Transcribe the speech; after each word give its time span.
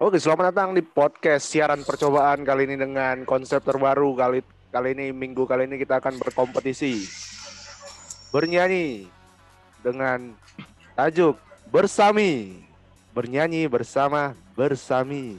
Oke, 0.00 0.16
selamat 0.16 0.48
datang 0.48 0.72
di 0.72 0.80
podcast 0.80 1.52
siaran 1.52 1.84
percobaan 1.84 2.40
kali 2.40 2.64
ini 2.64 2.80
dengan 2.80 3.20
konsep 3.28 3.60
terbaru 3.60 4.16
kali 4.16 4.40
kali 4.72 4.96
ini 4.96 5.12
minggu 5.12 5.44
kali 5.44 5.68
ini 5.68 5.76
kita 5.76 6.00
akan 6.00 6.16
berkompetisi 6.16 7.04
bernyanyi 8.32 9.12
dengan 9.84 10.32
tajuk 10.96 11.36
bersami. 11.68 12.64
Bernyanyi 13.12 13.68
bersama 13.68 14.32
bersami. 14.56 15.36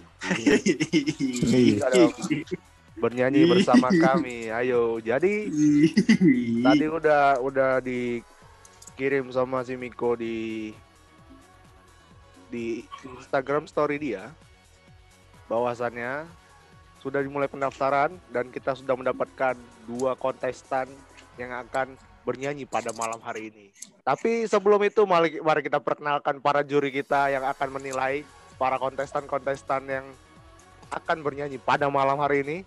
Bernyanyi 3.02 3.42
bersama 3.50 3.90
kami. 3.90 4.54
Ayo 4.54 5.02
jadi 5.02 5.50
tadi 6.62 6.86
udah 6.86 7.42
udah 7.42 7.82
dikirim 7.82 9.26
sama 9.34 9.66
si 9.66 9.74
Miko 9.74 10.14
di 10.14 10.70
di 12.54 12.86
Instagram 13.10 13.66
story 13.66 13.98
dia 13.98 14.30
bahwasannya 15.52 16.24
sudah 17.04 17.20
dimulai 17.20 17.52
pendaftaran 17.52 18.16
dan 18.32 18.48
kita 18.48 18.72
sudah 18.72 18.96
mendapatkan 18.96 19.60
dua 19.84 20.16
kontestan 20.16 20.88
yang 21.36 21.52
akan 21.52 22.00
bernyanyi 22.24 22.64
pada 22.64 22.96
malam 22.96 23.20
hari 23.20 23.52
ini. 23.52 23.76
Tapi 24.08 24.48
sebelum 24.48 24.80
itu 24.88 25.04
mari, 25.04 25.44
mari 25.44 25.60
kita 25.68 25.84
perkenalkan 25.84 26.40
para 26.40 26.64
juri 26.64 26.96
kita 26.96 27.28
yang 27.28 27.44
akan 27.44 27.82
menilai 27.82 28.24
para 28.56 28.80
kontestan-kontestan 28.80 29.84
yang 29.92 30.06
akan 30.88 31.20
bernyanyi 31.20 31.60
pada 31.60 31.92
malam 31.92 32.16
hari 32.24 32.48
ini. 32.48 32.58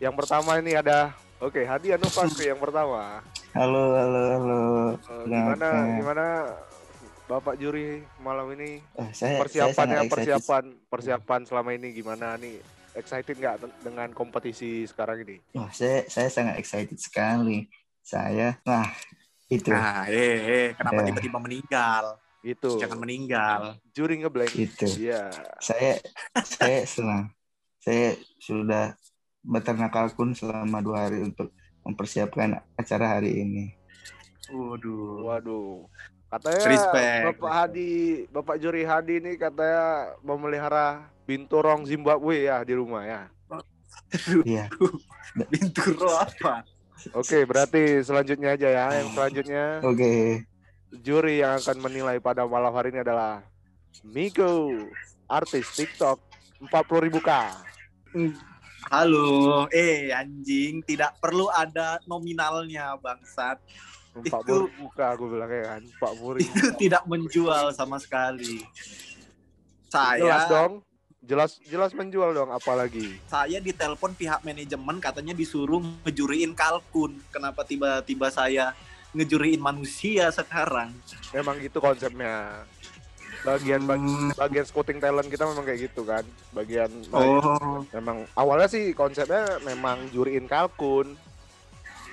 Yang 0.00 0.24
pertama 0.24 0.56
ini 0.56 0.72
ada 0.78 1.12
Oke, 1.40 1.64
Hadi 1.64 1.96
Anufasri 1.96 2.52
yang 2.52 2.60
pertama. 2.60 3.24
Halo, 3.56 3.96
halo, 3.96 4.20
halo. 4.36 4.60
Eh, 4.92 5.24
gimana 5.24 5.68
gimana 5.96 6.26
Bapak 7.30 7.54
juri 7.56 8.02
malam 8.18 8.50
ini 8.50 8.82
Eh, 8.98 9.10
saya, 9.14 9.38
saya 9.38 9.40
persiapannya 9.40 9.70
sangat 9.72 9.94
excited. 10.02 10.10
persiapan 10.10 10.64
persiapan 10.90 11.40
selama 11.46 11.70
ini 11.70 11.88
gimana 11.94 12.34
nih 12.34 12.58
excited 12.92 13.38
nggak 13.38 13.54
dengan 13.80 14.10
kompetisi 14.10 14.82
sekarang 14.82 15.22
ini 15.22 15.38
Wah, 15.54 15.70
saya, 15.70 16.02
saya 16.10 16.26
sangat 16.26 16.58
excited 16.58 16.98
sekali. 16.98 17.70
Saya, 18.02 18.58
nah 18.64 18.82
itu, 19.46 19.70
Nah, 19.70 20.10
eh, 20.10 20.38
eh, 20.42 20.66
kenapa 20.74 21.00
Ya. 21.00 21.06
tiba-tiba 21.06 21.38
meninggal? 21.38 22.18
itu 22.40 22.80
Jangan 22.80 22.98
meninggal. 22.98 23.76
juri 23.92 24.16
ngeblank 24.18 24.50
itu. 24.56 24.88
iya 24.98 25.28
Saya, 25.60 26.00
saya 26.42 26.82
senang. 26.82 27.28
Saya 27.78 28.16
sudah 28.40 28.96
beternak 29.40 29.92
kalkun 29.92 30.32
selama 30.32 30.80
dua 30.80 31.06
hari 31.06 31.20
untuk 31.20 31.52
mempersiapkan 31.84 32.58
acara 32.74 33.20
hari 33.20 33.44
ini. 33.44 33.76
Waduh. 34.48 35.22
waduh 35.22 35.84
katanya 36.30 36.62
Respect. 36.62 37.22
Bapak 37.34 37.52
Hadi 37.52 37.92
Bapak 38.30 38.56
juri 38.62 38.82
Hadi 38.86 39.18
ini 39.18 39.34
katanya 39.34 40.14
memelihara 40.22 41.10
binturong 41.26 41.82
Zimbabwe 41.84 42.46
ya 42.46 42.62
di 42.62 42.74
rumah 42.78 43.02
ya 43.02 43.22
Iya, 44.46 44.66
Binturo 45.50 46.10
apa? 46.14 46.62
oke 47.14 47.38
berarti 47.46 48.02
selanjutnya 48.02 48.54
aja 48.54 48.68
ya 48.68 48.84
yang 49.02 49.08
selanjutnya 49.14 49.64
oke. 49.82 50.44
juri 51.00 51.42
yang 51.42 51.58
akan 51.58 51.76
menilai 51.80 52.18
pada 52.18 52.46
malam 52.46 52.70
hari 52.74 52.90
ini 52.94 53.00
adalah 53.02 53.42
Miko 54.06 54.70
artis 55.26 55.66
TikTok 55.74 56.18
40.000 56.62 57.18
k 57.22 57.30
Halo, 58.90 59.68
eh 59.70 60.08
anjing, 60.10 60.80
tidak 60.82 61.14
perlu 61.20 61.46
ada 61.52 62.00
nominalnya 62.08 62.96
bangsat. 62.98 63.60
Empat 64.10 64.42
puluh 64.42 64.66
muka 64.74 65.14
aku 65.14 65.30
bilang 65.30 65.50
ya 65.50 65.78
kan, 65.78 65.82
puluh 66.18 66.42
ribu. 66.42 66.50
Itu 66.50 66.74
tidak 66.74 67.02
menjual 67.06 67.70
sama 67.70 67.96
sekali. 68.02 68.66
Jelas 69.90 70.46
Saya 70.46 70.50
dong, 70.50 70.72
jelas 71.22 71.50
jelas 71.66 71.90
menjual 71.94 72.34
dong, 72.34 72.50
apalagi. 72.50 73.18
saya 73.30 73.58
ditelepon 73.62 74.14
pihak 74.14 74.42
manajemen 74.42 74.98
katanya 74.98 75.34
disuruh 75.34 75.78
ngejuriin 76.06 76.54
kalkun. 76.54 77.22
Kenapa 77.30 77.62
tiba-tiba 77.62 78.30
saya 78.30 78.74
ngejuriin 79.14 79.62
manusia 79.62 80.30
sekarang? 80.30 80.94
Memang 81.34 81.58
gitu 81.62 81.78
konsepnya. 81.78 82.66
Bagian 83.40 83.88
bag- 83.88 84.02
Hmm, 84.04 84.30
bagian 84.36 84.66
scouting 84.68 85.00
talent 85.00 85.30
kita 85.30 85.48
memang 85.48 85.64
kayak 85.64 85.80
gitu 85.86 86.02
kan. 86.02 86.26
Bagian 86.52 86.90
Oh, 87.14 87.80
memang 87.94 88.26
awalnya 88.34 88.66
sih 88.66 88.90
konsepnya 88.92 89.58
memang 89.64 90.10
juriin 90.10 90.44
kalkun 90.44 91.14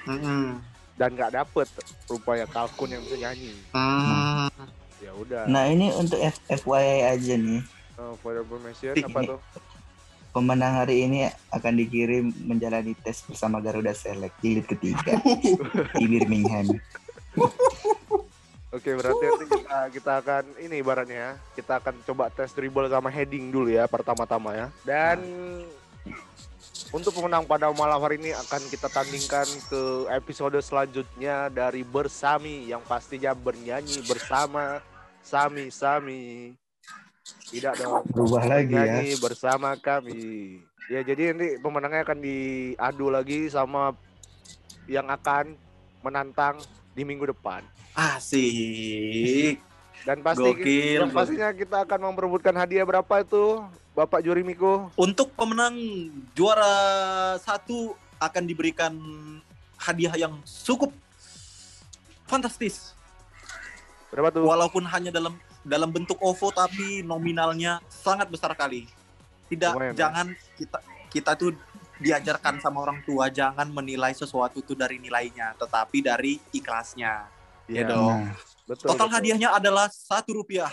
mm-mm. 0.08 0.62
Dan 0.98 1.14
nggak 1.14 1.32
dapet 1.32 1.70
rupanya 2.06 2.46
kalkun 2.46 2.90
yang 2.90 3.02
bisa 3.02 3.16
nyanyi. 3.16 3.54
Hmm. 3.72 4.50
Ya 4.98 5.14
udah. 5.14 5.46
Nah 5.46 5.70
ini 5.70 5.94
untuk 5.94 6.18
F- 6.18 6.42
FYI 6.60 7.06
aja 7.08 7.38
nih. 7.38 7.62
Oh, 7.96 8.18
for 8.18 8.34
information 8.34 8.94
Ih, 8.94 9.06
apa 9.06 9.20
ini- 9.22 9.30
tuh? 9.32 9.40
Pemenang 10.28 10.74
hari 10.78 11.02
ini 11.02 11.26
akan 11.50 11.74
dikirim 11.74 12.30
menjalani 12.44 12.94
tes 12.96 13.26
bersama 13.26 13.58
Garuda 13.58 13.90
Select 13.90 14.38
jilid 14.38 14.66
ketiga 14.66 15.18
di 15.98 16.06
Birmingham. 16.06 16.78
Oke, 18.70 18.94
berarti 18.94 19.24
nanti 19.24 19.46
kita, 19.48 19.78
kita 19.90 20.12
akan 20.20 20.44
ini 20.60 20.76
ibaratnya 20.78 21.18
ya. 21.18 21.32
Kita 21.56 21.82
akan 21.82 22.06
coba 22.06 22.30
tes 22.30 22.52
dribble 22.52 22.86
sama 22.86 23.10
heading 23.10 23.50
dulu 23.50 23.66
ya 23.66 23.88
pertama-tama 23.88 24.54
ya. 24.54 24.68
Dan 24.84 25.18
untuk 26.94 27.12
pemenang 27.14 27.44
pada 27.44 27.70
malam 27.74 28.00
hari 28.00 28.18
ini 28.22 28.32
akan 28.34 28.62
kita 28.72 28.88
tandingkan 28.88 29.48
ke 29.68 29.82
episode 30.14 30.58
selanjutnya 30.64 31.52
dari 31.52 31.82
Bersami 31.82 32.70
yang 32.70 32.82
pastinya 32.86 33.34
bernyanyi 33.36 34.04
bersama 34.06 34.80
Sami 35.22 35.68
Sami. 35.74 36.54
Tidak 37.52 37.74
dong. 37.80 38.08
Berubah 38.12 38.44
lagi 38.48 38.76
ya. 38.76 39.20
Bersama 39.20 39.76
kami. 39.76 40.60
Ya, 40.88 41.04
jadi 41.04 41.36
nanti 41.36 41.60
pemenangnya 41.60 42.08
akan 42.08 42.20
diadu 42.24 43.12
lagi 43.12 43.52
sama 43.52 43.92
yang 44.88 45.12
akan 45.12 45.60
menantang 46.00 46.64
di 46.96 47.04
minggu 47.04 47.28
depan. 47.36 47.68
Asik. 47.92 49.60
Dan 50.08 50.24
pasti 50.24 50.48
Gokil, 50.48 51.04
yang 51.04 51.12
pastinya 51.12 51.52
kita 51.52 51.84
akan 51.84 52.00
memperebutkan 52.08 52.56
hadiah 52.56 52.88
berapa 52.88 53.12
itu, 53.20 53.60
Bapak 53.98 54.22
Juri 54.22 54.46
Miko? 54.46 54.94
Untuk 54.94 55.34
pemenang 55.34 55.74
juara 56.38 56.70
satu 57.42 57.98
akan 58.22 58.44
diberikan 58.46 58.94
hadiah 59.74 60.14
yang 60.14 60.38
cukup 60.46 60.94
fantastis. 62.30 62.94
Berapa 64.14 64.30
tuh? 64.30 64.46
Walaupun 64.46 64.86
hanya 64.86 65.10
dalam 65.10 65.34
dalam 65.66 65.90
bentuk 65.90 66.22
OVO 66.22 66.54
tapi 66.54 67.02
nominalnya 67.02 67.82
sangat 67.90 68.30
besar 68.30 68.54
kali. 68.54 68.86
Tidak 69.50 69.74
Lumayan, 69.74 69.98
ya? 69.98 69.98
jangan 69.98 70.28
kita 70.54 70.78
kita 71.10 71.32
tuh 71.34 71.58
diajarkan 71.98 72.62
sama 72.62 72.86
orang 72.86 73.02
tua 73.02 73.34
jangan 73.34 73.66
menilai 73.74 74.14
sesuatu 74.14 74.62
tuh 74.62 74.78
dari 74.78 75.02
nilainya, 75.02 75.58
tetapi 75.58 76.06
dari 76.06 76.38
ikhlasnya. 76.54 77.26
Iya, 77.66 77.82
Ya 77.82 77.84
dong. 77.90 78.30
Nah, 78.30 78.38
Betul. 78.68 78.94
Total 78.94 79.08
betul. 79.10 79.16
hadiahnya 79.18 79.50
adalah 79.56 79.88
satu 79.90 80.44
rupiah 80.44 80.70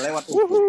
lewat. 0.00 0.24
Wuhu. 0.32 0.60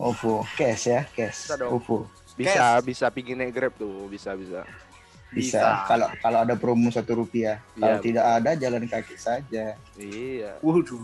OVO, 0.00 0.44
cash 0.56 0.88
ya, 0.88 1.04
cash. 1.12 1.52
Bisa. 1.52 2.08
Bisa, 2.40 2.66
bisa 2.80 3.06
pingin 3.12 3.36
naik 3.36 3.52
Grab 3.52 3.72
tuh, 3.76 4.08
bisa, 4.08 4.32
bisa. 4.32 4.64
Bisa. 5.30 5.60
Bisa. 5.60 5.86
Kalau 5.86 6.08
kalau 6.18 6.38
ada 6.42 6.54
promo 6.56 6.88
satu 6.90 7.20
rupiah. 7.20 7.60
Kalau 7.76 8.00
tidak 8.00 8.24
ada 8.24 8.50
jalan 8.56 8.88
kaki 8.88 9.14
saja. 9.14 9.76
Iya. 9.94 10.58
Waduh. 10.64 10.98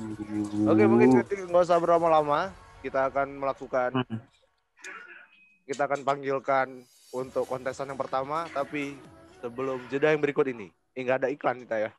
Oke, 0.67 0.83
mungkin 0.89 1.23
nanti 1.23 1.37
nggak 1.47 1.63
usah 1.63 1.79
berlama-lama. 1.79 2.51
Kita 2.81 3.11
akan 3.11 3.39
melakukan, 3.39 3.91
Hmm. 3.99 4.21
kita 5.67 5.91
akan 5.91 6.07
panggilkan 6.07 6.87
untuk 7.11 7.49
kontestan 7.51 7.91
yang 7.91 7.99
pertama, 7.99 8.47
tapi 8.55 8.95
sebelum 9.43 9.83
jeda 9.91 10.15
yang 10.15 10.23
berikut 10.23 10.47
ini. 10.47 10.71
Eh, 10.95 11.03
nggak 11.03 11.27
ada 11.27 11.29
iklan 11.29 11.61
kita 11.67 11.77
ya. 11.83 11.91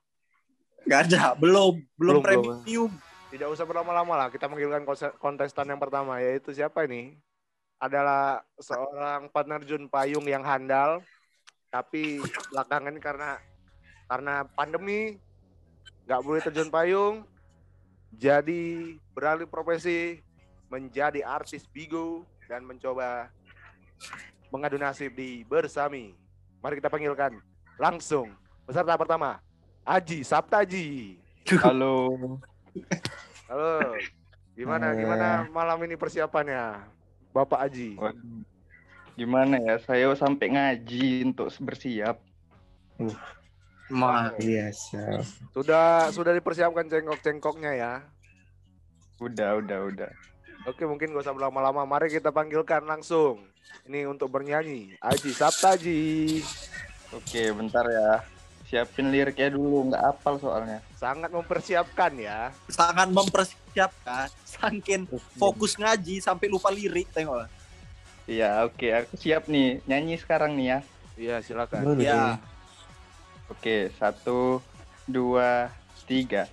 Nggak 0.87 0.99
ada, 1.11 1.35
belum, 1.35 1.83
belum, 1.99 2.21
Belum, 2.23 2.43
belum. 2.63 2.91
Tidak 3.27 3.47
usah 3.51 3.67
berlama-lama 3.67 4.13
lah. 4.15 4.27
Kita 4.31 4.47
konse- 4.87 5.15
kontestan 5.19 5.67
yang 5.67 5.81
pertama 5.81 6.23
yaitu 6.23 6.55
siapa 6.55 6.87
ini? 6.87 7.19
Adalah 7.77 8.41
seorang 8.57 9.29
penerjun 9.29 9.85
payung 9.85 10.25
yang 10.25 10.41
handal, 10.41 11.05
tapi 11.69 12.23
belakangan 12.49 12.95
karena 12.97 13.31
karena 14.07 14.35
pandemi 14.55 15.21
nggak 16.07 16.23
boleh 16.23 16.41
terjun 16.41 16.71
payung, 16.73 17.27
jadi 18.15 18.95
beralih 19.11 19.45
profesi 19.45 20.23
menjadi 20.71 21.21
artis 21.21 21.67
bigo 21.69 22.25
dan 22.47 22.63
mencoba 22.63 23.29
mengadu 24.49 24.79
nasib 24.79 25.13
di 25.13 25.43
Bersami. 25.43 26.15
Mari 26.63 26.79
kita 26.79 26.89
panggilkan 26.89 27.37
langsung 27.77 28.33
peserta 28.65 28.97
pertama, 28.97 29.37
Aji 29.85 30.25
Saptaji. 30.25 31.19
Halo, 31.61 32.09
Halo. 33.47 33.95
Gimana 34.53 34.91
Eh. 34.91 34.99
gimana 34.99 35.27
malam 35.49 35.77
ini 35.85 35.95
persiapannya? 35.95 36.81
Bapak 37.31 37.69
Aji. 37.69 37.93
Waduh. 37.95 38.43
gimana 39.13 39.57
ya? 39.57 39.81
Saya 39.81 40.13
sampai 40.13 40.53
ngaji 40.53 41.25
untuk 41.25 41.49
bersiap. 41.61 42.21
Ma, 43.89 44.29
Iya, 44.37 44.69
siap. 44.69 45.25
Sudah 45.53 46.11
sudah 46.11 46.37
dipersiapkan 46.37 46.85
cengkok-cengkoknya 46.85 47.71
ya. 47.73 47.93
Udah, 49.17 49.57
udah, 49.57 49.79
udah. 49.89 50.11
Oke, 50.67 50.85
mungkin 50.85 51.15
gak 51.15 51.25
usah 51.25 51.33
berlama-lama. 51.33 51.87
Mari 51.87 52.11
kita 52.11 52.29
panggilkan 52.29 52.85
langsung. 52.85 53.41
Ini 53.87 54.05
untuk 54.05 54.29
bernyanyi. 54.29 54.99
Aji 54.99 55.31
Saptaji. 55.33 56.01
Oke, 57.15 57.49
bentar 57.55 57.87
ya. 57.87 58.21
Siapin 58.67 59.07
liriknya 59.15 59.55
dulu, 59.55 59.87
nggak 59.87 60.03
apal 60.03 60.35
soalnya. 60.43 60.83
Sangat 60.99 61.31
mempersiapkan 61.31 62.11
ya. 62.19 62.51
Sangat 62.67 63.07
mempersiapkan, 63.07 64.27
saking 64.43 65.07
fokus 65.39 65.79
ngaji 65.79 66.19
sampai 66.19 66.51
lupa 66.51 66.67
lirik 66.67 67.07
tengok. 67.15 67.47
Iya, 68.27 68.67
oke, 68.67 68.91
aku 68.91 69.15
siap 69.15 69.47
nih. 69.47 69.79
Nyanyi 69.87 70.19
sekarang 70.19 70.59
nih 70.59 70.67
ya. 70.67 70.79
Iya, 71.15 71.35
silakan. 71.39 71.95
Boleh. 71.95 72.03
Ya. 72.03 72.43
Oke, 73.47 73.87
satu, 73.95 74.59
dua, 75.07 75.71
tiga. 76.03 76.51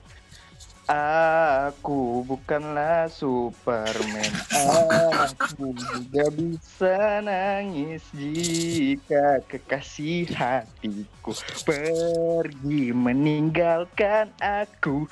Aku 0.84 2.20
bukanlah 2.28 3.08
Superman. 3.08 4.28
Aku 5.32 5.72
juga 5.72 6.28
bisa 6.28 7.24
nangis 7.24 8.04
jika 8.12 9.40
kekasih 9.48 10.28
hatiku 10.36 11.32
pergi 11.64 12.92
meninggalkan 12.92 14.28
aku. 14.44 15.08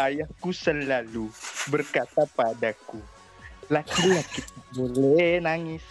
Ayahku 0.00 0.56
selalu 0.56 1.28
berkata 1.68 2.24
padaku, 2.32 3.04
laki-laki 3.68 4.48
boleh 4.72 5.44
nangis. 5.44 5.84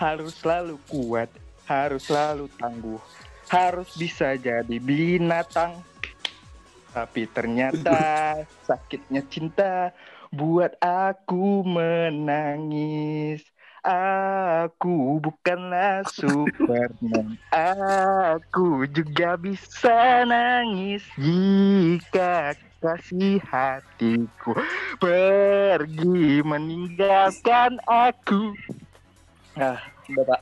Harus 0.00 0.40
selalu 0.40 0.80
kuat, 0.88 1.28
harus 1.68 2.08
selalu 2.08 2.48
tangguh, 2.56 2.98
harus 3.52 3.92
bisa 3.92 4.40
jadi 4.40 4.80
binatang. 4.80 5.91
Tapi 6.92 7.24
ternyata 7.24 8.36
sakitnya 8.68 9.24
cinta 9.26 9.96
buat 10.28 10.76
aku 10.80 11.64
menangis. 11.64 13.40
Aku 13.82 15.18
bukanlah 15.18 16.06
Superman. 16.06 17.34
Aku 17.50 18.86
juga 18.86 19.34
bisa 19.34 20.22
nangis 20.22 21.02
jika 21.18 22.54
kasih 22.78 23.42
hatiku 23.42 24.54
pergi 25.02 26.46
meninggalkan 26.46 27.82
aku. 27.82 28.54
Ah, 29.58 29.82
udah 30.14 30.24
pak. 30.30 30.40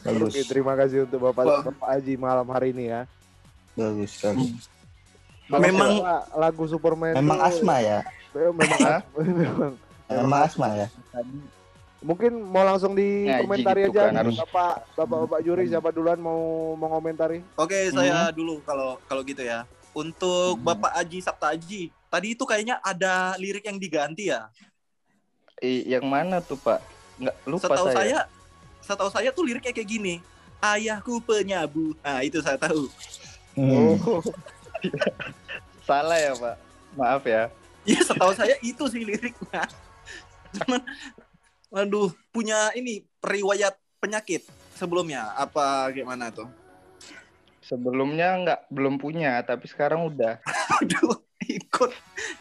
Bagus. 0.00 0.32
Oke, 0.32 0.40
terima 0.48 0.72
kasih 0.80 1.04
untuk 1.04 1.20
Bapak. 1.28 1.68
Bapak 1.68 1.88
Aji 2.00 2.16
malam 2.16 2.48
hari 2.48 2.72
ini 2.72 2.88
ya. 2.88 3.04
Bagus 3.76 4.16
sekali. 4.16 4.56
Kalau 5.50 5.60
Memang- 5.60 5.98
lagu 6.32 6.62
Superman 6.64 7.12
Memang 7.12 7.38
asma 7.42 7.82
ya. 7.82 7.98
Eh, 8.30 8.52
Memang 8.54 8.78
memang. 9.34 9.72
Memang 10.06 10.40
asma 10.40 10.66
ya. 10.76 10.86
Mungkin 12.00 12.32
mau 12.40 12.62
langsung 12.62 12.94
di 12.94 13.26
Ngaji 13.26 13.40
komentari 13.42 13.80
gitu 13.82 13.92
aja 13.92 14.00
kan, 14.00 14.10
nih, 14.10 14.20
harus- 14.24 14.38
Bapak 14.40 14.74
Bapak 14.94 15.18
Bapak 15.20 15.40
juri 15.42 15.64
siapa 15.66 15.90
duluan 15.90 16.16
mau 16.16 16.40
mau 16.72 16.88
komentari? 16.88 17.42
Oke, 17.54 17.90
saya 17.90 18.30
dulu 18.30 18.62
kalau 18.62 18.96
kalau 19.04 19.20
gitu 19.20 19.42
ya. 19.42 19.66
Untuk 19.90 20.54
Hmm. 20.54 20.64
Bapak 20.64 20.94
Aji 20.94 21.18
Sabta 21.18 21.50
Aji, 21.50 21.90
tadi 22.06 22.32
itu 22.32 22.46
kayaknya 22.46 22.78
ada 22.78 23.34
lirik 23.36 23.66
yang 23.66 23.76
diganti 23.76 24.30
ya. 24.30 24.46
I- 25.58 25.90
yang 25.90 26.06
mana 26.06 26.38
tuh 26.38 26.56
pak? 26.56 26.78
Nggak 27.18 27.36
lupa 27.44 27.66
Setahu 27.68 27.86
saya. 27.86 27.96
saya, 27.98 28.18
setahu 28.80 29.10
saya 29.10 29.28
tuh 29.28 29.44
liriknya 29.44 29.74
kayak 29.74 29.90
gini. 29.90 30.14
Ayahku 30.56 31.20
penyabu. 31.20 31.92
Nah, 31.98 32.22
itu 32.22 32.38
saya 32.38 32.56
tahu. 32.56 32.86
Hmm. 33.52 33.98
Oh, 33.98 34.22
Salah 35.88 36.18
ya 36.18 36.32
pak. 36.36 36.56
Maaf 36.96 37.22
ya. 37.26 37.48
Iya, 37.86 38.00
setahu 38.04 38.32
saya 38.36 38.56
itu 38.60 38.84
sih 38.92 39.02
liriknya. 39.02 39.64
Cuman 40.56 40.82
aduh, 41.70 42.10
punya 42.34 42.74
ini 42.74 43.06
riwayat 43.22 43.78
penyakit 44.02 44.44
sebelumnya 44.80 45.36
apa 45.36 45.92
gimana 45.92 46.32
tuh? 46.32 46.48
Sebelumnya 47.60 48.34
nggak 48.42 48.60
belum 48.72 48.98
punya, 48.98 49.38
tapi 49.46 49.70
sekarang 49.70 50.10
udah. 50.10 50.42
Aduh, 50.82 51.22
ikut 51.44 51.92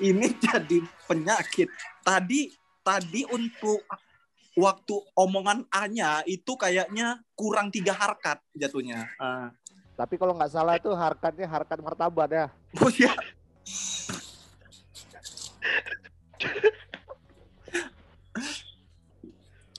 ini 0.02 0.34
jadi 0.42 0.82
penyakit. 1.06 1.70
Tadi 2.02 2.50
tadi 2.82 3.22
untuk 3.30 3.86
waktu 4.58 4.96
omongan 5.14 5.70
A-nya 5.70 6.26
itu 6.26 6.58
kayaknya 6.58 7.22
kurang 7.38 7.70
tiga 7.70 7.94
harkat 7.94 8.42
jatuhnya. 8.58 9.06
Ah. 9.22 9.54
Tapi 10.00 10.16
kalau 10.16 10.32
nggak 10.32 10.56
salah 10.56 10.80
itu 10.80 10.88
harkatnya 10.96 11.44
harkat 11.44 11.84
martabat 11.84 12.32
ya. 12.32 12.48
Oh 12.80 12.88
ya. 12.88 13.12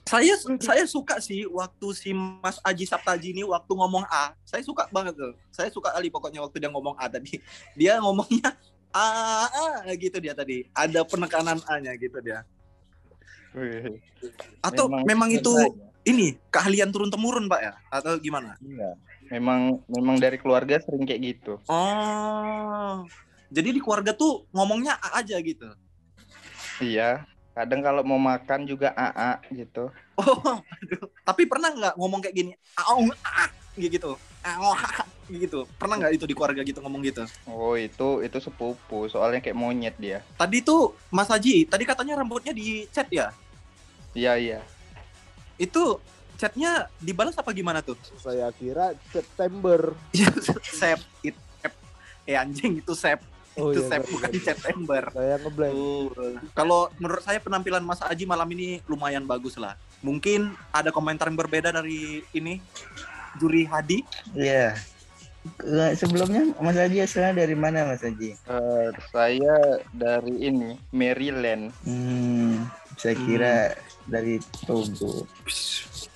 saya 0.05 0.35
saya 0.61 0.83
suka 0.85 1.17
sih 1.23 1.49
waktu 1.49 1.87
si 1.97 2.13
Mas 2.13 2.61
Aji 2.61 2.85
Saptaji 2.85 3.33
ini 3.33 3.41
waktu 3.47 3.71
ngomong 3.73 4.05
A, 4.13 4.37
saya 4.45 4.61
suka 4.61 4.85
banget 4.93 5.17
tuh. 5.17 5.33
Saya 5.49 5.73
suka 5.73 5.89
kali 5.89 6.13
pokoknya 6.13 6.45
waktu 6.45 6.61
dia 6.61 6.69
ngomong 6.69 6.93
A 7.01 7.09
tadi. 7.09 7.41
Dia 7.73 7.97
ngomongnya 7.97 8.53
A, 8.93 9.49
A 9.49 9.89
gitu 9.97 10.21
dia 10.21 10.37
tadi. 10.37 10.69
Ada 10.77 11.01
penekanan 11.01 11.65
A-nya 11.65 11.97
gitu 11.97 12.21
dia. 12.21 12.45
Atau 14.61 14.85
memang, 15.01 15.33
itu 15.33 15.49
sengaja. 15.49 15.90
Ini 16.05 16.37
keahlian 16.49 16.89
turun 16.89 17.13
temurun, 17.13 17.45
Pak 17.45 17.61
ya? 17.61 17.73
Atau 17.93 18.17
gimana? 18.17 18.57
Iya. 18.61 18.97
Memang 19.31 19.79
memang 19.87 20.19
dari 20.19 20.35
keluarga 20.35 20.81
sering 20.83 21.07
kayak 21.07 21.21
gitu. 21.23 21.53
Oh. 21.71 23.07
Jadi 23.51 23.69
di 23.75 23.79
keluarga 23.83 24.11
tuh 24.15 24.47
ngomongnya 24.51 24.99
A 24.99 25.23
aja 25.23 25.39
gitu. 25.39 25.67
Iya. 26.83 27.23
Kadang 27.51 27.83
kalau 27.83 28.01
mau 28.07 28.15
makan 28.15 28.63
juga 28.63 28.95
AA 28.95 29.43
gitu. 29.51 29.91
Oh, 30.15 30.59
aduh. 30.63 31.05
Tapi 31.27 31.43
pernah 31.43 31.69
nggak 31.71 31.93
ngomong 31.99 32.19
kayak 32.23 32.35
gini? 32.35 32.51
Aung, 32.79 33.11
ah, 33.27 33.51
gitu. 33.75 34.15
Aung, 34.39 34.71
ah, 34.71 35.03
gitu. 35.27 35.67
Pernah 35.75 35.99
nggak 35.99 36.13
itu 36.15 36.25
di 36.27 36.35
keluarga 36.35 36.63
gitu 36.63 36.79
ngomong 36.79 37.03
gitu? 37.03 37.27
Oh 37.47 37.75
itu 37.75 38.23
itu 38.23 38.37
sepupu. 38.39 39.11
Soalnya 39.11 39.43
kayak 39.43 39.59
monyet 39.59 39.95
dia. 39.99 40.23
Tadi 40.39 40.63
tuh 40.63 40.95
Mas 41.11 41.27
Haji, 41.27 41.67
tadi 41.67 41.83
katanya 41.83 42.19
rambutnya 42.19 42.55
dicat 42.55 43.07
ya? 43.11 43.35
Iya 44.15 44.33
iya. 44.39 44.59
Itu 45.61 46.01
catnya 46.41 46.89
dibalas 46.97 47.37
apa 47.37 47.53
gimana 47.53 47.85
tuh? 47.85 47.93
Saya 48.17 48.49
kira 48.57 48.97
September. 49.13 49.93
sep, 50.65 50.97
it, 51.21 51.37
sep. 51.61 51.73
Eh 52.25 52.33
anjing 52.33 52.81
itu 52.81 52.97
sep, 52.97 53.21
Oh, 53.59 53.69
itu 53.75 53.83
iya, 53.83 53.89
sep 53.93 54.01
sorry, 54.07 54.13
bukan 54.15 54.29
sorry. 54.31 54.41
September. 54.47 55.01
Saya 55.11 55.35
ngeblank. 55.43 55.73
Oh, 55.75 56.07
kalau 56.55 56.87
menurut 56.97 57.19
saya 57.21 57.37
penampilan 57.43 57.83
Mas 57.83 57.99
Aji 57.99 58.23
malam 58.23 58.47
ini 58.55 58.79
lumayan 58.87 59.27
bagus 59.27 59.59
lah. 59.59 59.75
Mungkin 60.01 60.55
ada 60.71 60.89
komentar 60.89 61.27
yang 61.27 61.37
berbeda 61.37 61.69
dari 61.69 62.23
ini 62.31 62.57
juri 63.37 63.67
Hadi. 63.67 64.01
Iya. 64.33 64.73
Eh, 65.61 65.93
Sebelumnya 65.99 66.53
Mas 66.63 66.77
Haji 66.79 67.03
asalnya 67.03 67.43
dari 67.43 67.53
mana 67.57 67.83
Mas 67.91 68.01
Haji? 68.01 68.39
Eh, 68.39 68.87
saya 69.11 69.83
dari 69.91 70.47
ini 70.47 70.79
Maryland. 70.95 71.75
Hmm, 71.83 72.65
saya 72.97 73.15
kira 73.15 73.53
dari 74.09 74.41
Togo. 74.65 75.27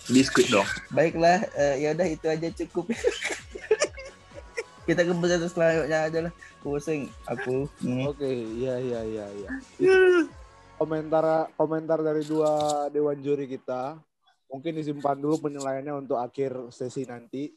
Biskuit 0.09 0.49
dong. 0.53 0.67
Baiklah, 0.93 1.45
eh, 1.57 1.85
ya 1.85 1.97
udah 1.97 2.07
itu 2.07 2.25
aja 2.29 2.47
cukup. 2.63 2.91
Kita 4.85 5.01
ke 5.01 5.13
pesan 5.17 5.49
selanjutnya 5.49 5.99
aja 6.05 6.19
lah. 6.29 6.33
Pusing 6.61 7.09
aku. 7.25 7.65
Hmm. 7.81 8.05
Oke, 8.05 8.29
iya 8.29 8.77
iya 8.77 9.01
iya 9.01 9.25
iya. 9.33 9.49
Itu 9.81 10.29
komentar 10.77 11.49
komentar 11.57 12.05
dari 12.05 12.21
dua 12.21 12.85
dewan 12.93 13.17
juri 13.17 13.49
kita. 13.49 13.97
Mungkin 14.45 14.77
disimpan 14.77 15.17
dulu 15.17 15.49
penilaiannya 15.49 16.05
untuk 16.05 16.21
akhir 16.21 16.69
sesi 16.69 17.01
nanti. 17.09 17.49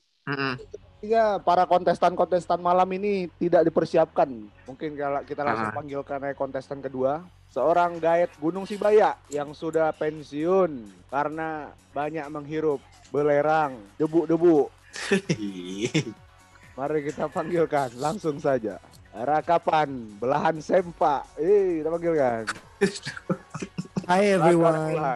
Tiga 0.99 1.39
para 1.39 1.63
kontestan-kontestan 1.63 2.59
malam 2.59 2.91
ini 2.91 3.31
tidak 3.39 3.71
dipersiapkan. 3.71 4.27
Mungkin 4.67 4.99
kalau 4.99 5.23
kita 5.23 5.47
langsung 5.47 5.71
Ah. 5.71 5.77
panggilkan 5.79 6.19
aja 6.27 6.35
kontestan 6.35 6.83
kedua, 6.83 7.23
seorang 7.55 8.03
gaet 8.03 8.35
Gunung 8.43 8.67
Sibaya 8.67 9.15
yang 9.31 9.55
sudah 9.55 9.95
pensiun 9.95 10.91
karena 11.07 11.71
banyak 11.95 12.27
menghirup 12.27 12.83
belerang, 13.15 13.79
debu-debu. 13.95 14.67
Mari 16.79 16.99
kita 17.07 17.31
panggilkan 17.31 17.95
langsung 17.95 18.43
saja. 18.43 18.83
Rakapan 19.15 20.19
belahan 20.19 20.59
sempak. 20.59 21.27
Eh, 21.39 21.79
kita 21.83 21.89
panggilkan. 21.91 22.43
Hi 24.11 24.35
everyone. 24.35 24.99
Raka. 24.99 25.15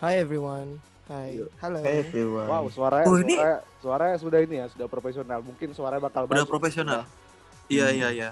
Hi 0.00 0.14
everyone. 0.18 0.93
Hi. 1.04 1.36
Yuk. 1.36 1.52
Hello. 1.60 1.80
Everyone. 1.84 2.48
Wow, 2.48 2.64
suaranya, 2.72 3.06
Oh, 3.06 3.20
ini- 3.20 3.36
suaranya, 3.36 3.60
suaranya 3.78 4.16
sudah 4.16 4.38
ini 4.40 4.54
ya, 4.56 4.66
sudah 4.66 4.86
profesional. 4.88 5.38
Mungkin 5.40 5.68
suaranya 5.70 6.02
bakal 6.02 6.24
Udah 6.24 6.40
bagus. 6.40 6.48
profesional. 6.48 7.04
Iya 7.68 7.92
iya 7.92 8.08
iya. 8.10 8.30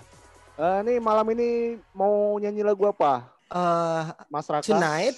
Eh, 0.55 0.79
nih 0.83 0.97
malam 0.97 1.25
ini 1.31 1.49
mau 1.93 2.37
nyanyi 2.37 2.61
lagu 2.61 2.85
apa? 2.87 3.29
Uh, 3.53 4.09
Mas 4.29 4.49
Raka? 4.49 4.65
tonight, 4.65 5.13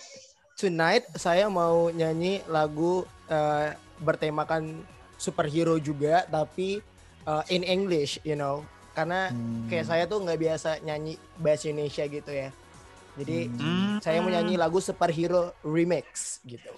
tonight 0.56 1.06
saya 1.14 1.46
mau 1.46 1.90
nyanyi 1.90 2.42
lagu 2.44 3.02
uh, 3.28 3.66
bertemakan 3.96 4.82
superhero 5.16 5.78
juga, 5.78 6.26
tapi 6.26 6.82
uh, 7.22 7.46
in 7.48 7.62
English, 7.62 8.18
you 8.22 8.34
know, 8.34 8.66
karena 8.92 9.30
Hmm. 9.30 9.70
kayak 9.70 9.86
saya 9.86 10.02
tuh 10.04 10.18
nggak 10.18 10.38
biasa 10.40 10.82
nyanyi 10.82 11.14
bahasa 11.36 11.70
Indonesia 11.70 12.02
gitu 12.04 12.30
ya. 12.30 12.50
Jadi 13.14 13.46
Hmm. 13.48 14.02
saya 14.02 14.18
mau 14.18 14.26
nyanyi 14.28 14.58
lagu 14.58 14.78
Superhero 14.78 15.54
Remix 15.62 16.42
gitu. 16.42 16.74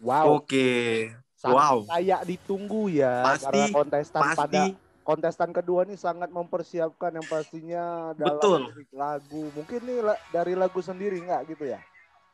Wow, 0.00 0.44
Oke. 0.44 1.12
sangat 1.36 1.56
wow. 1.56 1.78
kayak 1.84 2.20
ditunggu 2.24 2.88
ya 2.88 3.36
Pasti, 3.36 3.44
karena 3.44 3.64
kontestan 3.72 4.22
pada 4.22 4.34
Pasti 4.36 4.84
kontestan 5.06 5.54
kedua 5.54 5.86
ini 5.86 5.94
sangat 5.94 6.34
mempersiapkan 6.34 7.14
yang 7.14 7.26
pastinya 7.30 8.10
dalam 8.18 8.42
Betul. 8.42 8.62
lagu. 8.90 9.42
Mungkin 9.54 9.80
nih 9.86 9.98
dari 10.34 10.58
lagu 10.58 10.82
sendiri 10.82 11.22
nggak 11.22 11.54
gitu 11.54 11.70
ya? 11.70 11.78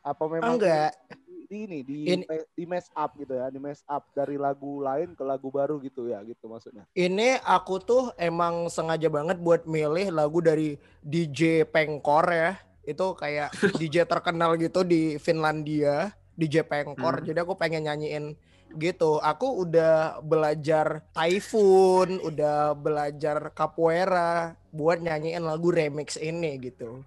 Apa 0.01 0.25
memang 0.27 0.57
Enggak. 0.57 0.97
di, 1.29 1.45
di 1.47 1.57
ini 1.69 1.79
di 1.85 1.99
In- 2.09 2.27
di 2.57 2.65
mess 2.65 2.89
up 2.97 3.13
gitu 3.21 3.37
ya, 3.37 3.53
di 3.53 3.61
mess 3.61 3.85
up 3.85 4.09
dari 4.17 4.41
lagu 4.41 4.81
lain 4.81 5.13
ke 5.13 5.23
lagu 5.23 5.53
baru 5.53 5.77
gitu 5.85 6.09
ya, 6.09 6.25
gitu 6.25 6.49
maksudnya. 6.49 6.89
Ini 6.97 7.45
aku 7.45 7.77
tuh 7.79 8.11
emang 8.17 8.73
sengaja 8.73 9.13
banget 9.13 9.37
buat 9.39 9.69
milih 9.69 10.09
lagu 10.11 10.41
dari 10.41 10.81
DJ 11.05 11.69
Pengkor 11.69 12.25
ya. 12.33 12.57
Itu 12.83 13.15
kayak 13.15 13.55
DJ 13.79 14.09
terkenal 14.09 14.59
gitu 14.59 14.83
di 14.83 15.21
Finlandia, 15.23 16.11
DJ 16.39 16.65
Pengkor. 16.65 17.21
Hmm. 17.21 17.27
Jadi 17.27 17.39
aku 17.41 17.55
pengen 17.55 17.85
nyanyiin 17.87 18.35
gitu. 18.77 19.21
Aku 19.21 19.69
udah 19.69 20.21
belajar 20.25 21.05
Typhoon, 21.13 22.21
udah 22.25 22.73
belajar 22.73 23.53
capoeira 23.53 24.57
buat 24.73 25.01
nyanyiin 25.01 25.45
lagu 25.45 25.69
remix 25.69 26.17
ini 26.17 26.57
gitu. 26.61 27.05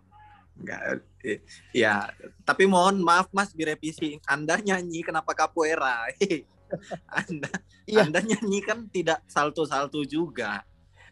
Enggak. 0.55 1.03
eh, 1.25 1.41
Ya, 1.73 2.07
tapi 2.45 2.69
mohon 2.69 3.01
maaf 3.01 3.27
Mas 3.33 3.51
direvisi. 3.51 4.21
Anda 4.29 4.61
nyanyi 4.61 5.01
kenapa 5.01 5.33
capoeira? 5.33 6.05
Anda 7.19 7.49
Iya. 7.85 8.09
Anda 8.09 8.19
nyanyi 8.25 8.59
kan 8.65 8.89
tidak 8.89 9.21
salto-salto 9.29 10.01
juga. 10.05 10.65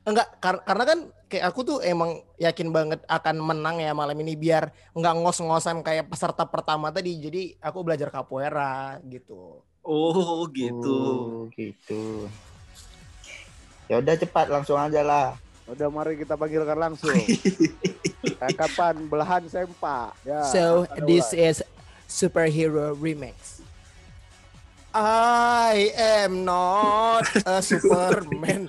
Enggak, 0.03 0.27
kar- 0.43 0.63
karena 0.67 0.83
kan 0.83 0.99
kayak 1.31 1.45
aku 1.47 1.59
tuh 1.63 1.77
emang 1.79 2.19
yakin 2.35 2.75
banget 2.75 2.99
akan 3.07 3.39
menang 3.39 3.79
ya 3.79 3.95
malam 3.95 4.19
ini 4.19 4.35
biar 4.35 4.67
nggak 4.91 5.15
ngos-ngosan 5.23 5.79
kayak 5.79 6.11
peserta 6.11 6.43
pertama 6.43 6.91
tadi. 6.91 7.15
Jadi 7.23 7.55
aku 7.63 7.87
belajar 7.87 8.11
capoeira 8.11 8.99
gitu. 9.07 9.63
Oh, 9.83 10.43
gitu. 10.51 10.99
Oh, 10.99 11.51
gitu. 11.55 12.27
Ya 13.87 13.99
udah 13.99 14.15
cepat 14.15 14.47
langsung 14.51 14.79
aja 14.79 15.03
lah. 15.03 15.39
Udah 15.67 15.87
mari 15.87 16.19
kita 16.19 16.35
panggilkan 16.35 16.75
langsung. 16.75 17.15
Kapan 18.59 19.07
belahan 19.07 19.47
sempa. 19.47 20.11
Ya. 20.27 20.43
so 20.51 20.83
this 21.07 21.31
ulang. 21.31 21.47
is 21.47 21.57
superhero 22.11 22.91
remix. 22.99 23.63
I 24.93 25.89
am 25.95 26.45
not 26.45 27.25
a 27.47 27.63
Superman. 27.65 28.67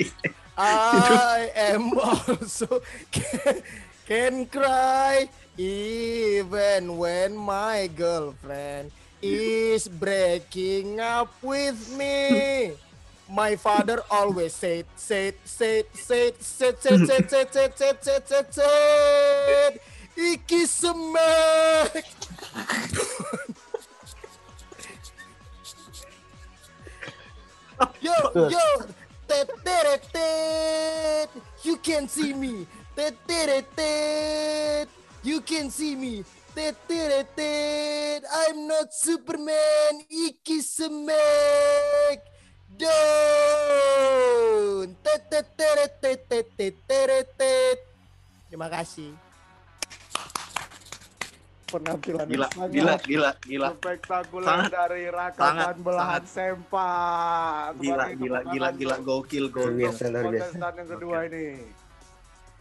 I 0.57 1.51
am 1.55 1.99
also 1.99 2.81
can, 3.11 3.63
can 4.07 4.47
cry 4.47 5.29
even 5.59 6.97
when 6.97 7.37
my 7.37 7.91
girlfriend 7.97 8.93
is 9.23 9.89
breaking 9.89 11.01
up 11.01 11.33
with 11.43 11.97
me. 11.97 12.73
My 13.29 13.57
father 13.57 14.03
always 14.11 14.53
said, 14.55 14.85
said, 14.97 15.35
said, 15.45 15.87
said, 15.95 16.35
said, 16.43 16.77
said, 16.79 17.07
said, 17.07 17.31
said, 17.31 17.53
said, 17.53 17.73
said, 17.75 18.05
said, 18.05 18.29
said, 18.29 18.55
said, 18.55 19.81
Iki 20.15 20.63
semek. 20.67 22.05
Yo, 28.01 28.15
yo, 28.35 28.67
Teteretet, 29.27 30.21
you 31.65 31.77
can 31.83 32.09
see 32.09 32.33
me. 32.35 32.67
Teteretet, 32.97 34.89
you 35.23 35.41
can 35.41 35.71
see 35.71 35.97
me. 35.97 36.25
Teteretet, 36.55 38.23
I'm 38.31 38.69
not 38.69 38.95
Superman. 38.95 40.07
Iki 40.07 40.63
semek. 40.63 42.21
don 42.79 42.95
Teteretet, 45.03 46.27
teteretet. 46.29 47.79
Terima 48.51 48.69
kasih 48.71 49.15
penampilan 51.75 52.25
Gila, 52.25 52.47
sangat 52.49 52.71
gila, 52.71 52.95
gila, 53.03 53.31
gila. 53.43 53.69
spektakuler 53.75 54.47
Sangat, 54.47 54.71
dari 54.71 55.03
rakaman 55.07 55.43
sangat, 55.43 55.75
belahan 55.77 56.23
sangat. 56.23 56.55
sempa. 56.55 56.91
Gila, 57.77 58.05
gila, 58.15 58.39
gila, 58.47 58.69
gila, 58.73 58.97
gokil, 59.01 59.45
Luar 59.45 59.55
gokil. 59.67 59.75
biasa, 59.77 60.03
luar 60.07 60.25
biasa. 60.25 60.47
Kontestan 60.47 60.73
yang 60.75 60.89
kedua 60.89 61.17
ini. 61.27 61.45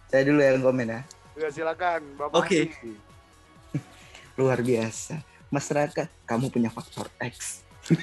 Saya 0.07 0.23
dulu 0.23 0.39
yang 0.39 0.61
komen 0.61 0.87
ya. 0.87 1.01
Ya 1.33 1.49
silakan, 1.49 2.01
Bapak. 2.15 2.37
Oke. 2.39 2.59
Andi. 2.67 2.93
Luar 4.37 4.59
biasa. 4.59 5.13
Mas 5.47 5.69
Raka, 5.69 6.09
kamu 6.25 6.49
punya 6.49 6.69
faktor 6.69 7.05
X. 7.19 7.61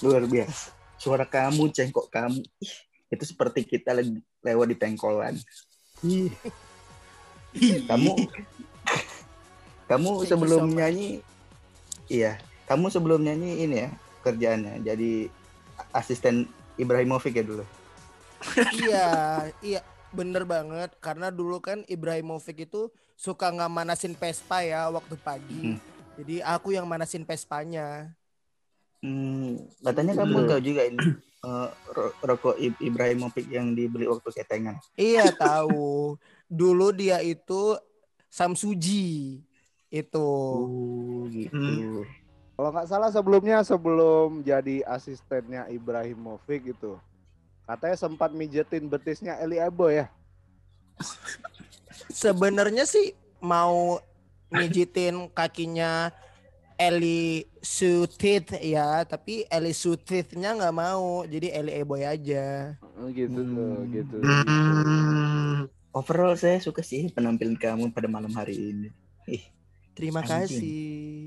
Luar 0.00 0.24
biasa. 0.24 0.72
Suara 0.96 1.24
kamu, 1.24 1.72
cengkok 1.72 2.08
kamu. 2.08 2.40
Ih, 2.60 2.74
itu 3.10 3.24
seperti 3.26 3.66
kita 3.66 3.92
lagi 3.92 4.22
lewat 4.40 4.66
di 4.70 4.76
pengkolan. 4.78 5.34
Kamu 7.90 8.12
kamu 9.90 10.10
sebelum 10.22 10.70
nyanyi 10.70 11.18
iya, 12.06 12.38
kamu 12.70 12.94
sebelum 12.94 13.26
nyanyi 13.26 13.66
ini 13.66 13.76
ya 13.82 13.90
kerjaannya 14.22 14.86
jadi 14.86 15.26
asisten 15.90 16.46
Ibrahimovic 16.78 17.34
ya 17.34 17.44
dulu. 17.44 17.64
iya, 18.80 19.08
iya, 19.60 19.80
bener 20.14 20.48
banget. 20.48 20.96
Karena 21.02 21.28
dulu 21.28 21.60
kan 21.60 21.84
Ibrahimovic 21.84 22.70
itu 22.70 22.88
suka 23.18 23.52
nggak 23.52 23.68
manasin 23.68 24.16
Vespa 24.16 24.64
ya 24.64 24.88
waktu 24.88 25.18
pagi. 25.20 25.76
Hmm. 25.76 25.78
Jadi 26.20 26.40
aku 26.44 26.72
yang 26.72 26.88
manasin 26.88 27.24
Vespanya. 27.24 28.12
Hmm, 29.00 29.56
katanya 29.80 30.12
kamu 30.12 30.44
tahu 30.44 30.60
juga 30.60 30.84
ini 30.84 31.00
ro- 31.96 32.14
rokok 32.20 32.56
Ibrahimovic 32.60 33.48
yang 33.48 33.72
dibeli 33.72 34.04
waktu 34.04 34.28
ketengan. 34.28 34.76
Iya 34.96 35.32
tahu. 35.32 36.16
Dulu 36.50 36.92
dia 36.92 37.24
itu 37.24 37.76
Samsuji 38.30 39.40
itu. 39.90 40.28
Oh, 40.46 41.26
gitu. 41.32 41.56
Hmm. 41.56 42.04
Kalau 42.54 42.70
nggak 42.76 42.88
salah 42.92 43.08
sebelumnya 43.08 43.64
sebelum 43.64 44.44
jadi 44.44 44.84
asistennya 44.84 45.66
Ibrahimovic 45.72 46.76
gitu. 46.76 47.00
Katanya 47.64 47.96
sempat 47.96 48.30
mijetin 48.36 48.84
betisnya 48.86 49.40
Eli 49.40 49.56
Ebo 49.56 49.88
ya. 49.88 50.12
Sebenarnya 52.12 52.84
sih 52.84 53.16
mau 53.40 53.98
mijitin 54.52 55.30
kakinya 55.32 56.12
Eli 56.80 57.44
Sutit 57.60 58.56
ya, 58.56 59.04
tapi 59.04 59.44
Eli 59.52 59.76
Sutitnya 59.76 60.56
nggak 60.56 60.72
mau, 60.72 61.28
jadi 61.28 61.52
Eli 61.60 61.76
Eboy 61.76 62.08
aja. 62.08 62.72
Gitu 63.12 63.36
tuh, 63.36 63.84
Hmm. 63.84 63.92
gitu. 63.92 64.16
Hmm. 64.24 65.68
Overall 65.92 66.40
saya 66.40 66.56
suka 66.56 66.80
sih 66.80 67.12
penampilan 67.12 67.60
kamu 67.60 67.92
pada 67.92 68.08
malam 68.08 68.32
hari 68.32 68.56
ini. 68.56 68.88
Ih, 69.28 69.44
Terima 69.92 70.24
Anjing. 70.24 70.56
kasih. 70.56 70.80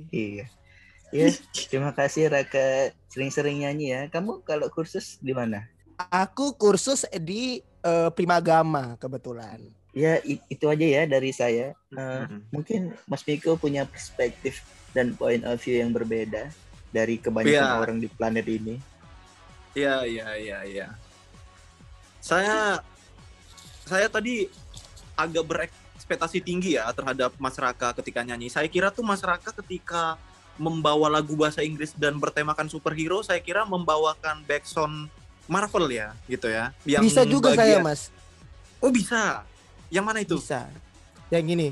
iya. 0.10 0.46
Ya, 1.14 1.30
terima 1.70 1.94
kasih 1.94 2.26
Raka 2.26 2.90
sering-sering 3.06 3.62
nyanyi 3.62 3.94
ya. 3.94 4.02
Kamu 4.10 4.42
kalau 4.42 4.66
kursus 4.74 5.22
di 5.22 5.30
mana? 5.30 5.70
Aku 6.10 6.58
kursus 6.58 7.06
di 7.22 7.62
eh, 7.86 8.10
Primagama 8.18 8.98
kebetulan. 8.98 9.62
Ya, 9.94 10.18
itu 10.26 10.66
aja 10.66 10.82
ya 10.82 11.06
dari 11.06 11.30
saya. 11.30 11.78
Hmm. 11.94 12.42
mungkin 12.50 12.98
Mas 13.06 13.22
Miko 13.22 13.54
punya 13.54 13.86
perspektif 13.86 14.66
dan 14.94 15.14
point 15.14 15.42
of 15.44 15.58
view 15.58 15.78
yang 15.78 15.90
berbeda 15.90 16.54
dari 16.90 17.18
kebanyakan 17.18 17.68
Iya. 17.68 17.82
orang 17.82 17.98
di 17.98 18.08
planet 18.08 18.46
ini. 18.46 18.76
Iya, 19.74 20.06
iya, 20.06 20.28
iya, 20.38 20.58
iya. 20.64 20.88
Saya 22.22 22.80
saya 23.84 24.08
tadi 24.08 24.48
agak 25.14 25.44
berekspektasi 25.44 26.40
tinggi 26.40 26.78
ya 26.78 26.88
terhadap 26.94 27.34
Mas 27.36 27.58
Raka 27.58 27.92
ketika 27.98 28.24
nyanyi. 28.24 28.48
Saya 28.48 28.70
kira 28.70 28.94
tuh 28.94 29.04
Mas 29.04 29.20
Raka 29.20 29.52
ketika 29.52 30.16
membawa 30.56 31.10
lagu 31.10 31.34
bahasa 31.34 31.66
Inggris 31.66 31.92
dan 31.92 32.22
bertemakan 32.22 32.70
superhero, 32.70 33.26
saya 33.26 33.42
kira 33.42 33.66
membawakan 33.66 34.46
backsound 34.46 35.10
Marvel 35.44 35.90
ya, 35.92 36.14
gitu 36.30 36.48
ya. 36.48 36.72
Yang 36.86 37.04
Bisa 37.10 37.22
juga 37.26 37.52
saya, 37.52 37.82
bagian- 37.82 37.84
Mas. 37.84 38.14
Oh, 38.80 38.94
bisa. 38.94 39.44
Yang 39.90 40.06
mana 40.06 40.20
itu? 40.22 40.38
Bisa. 40.38 40.70
Yang 41.28 41.44
gini. 41.44 41.68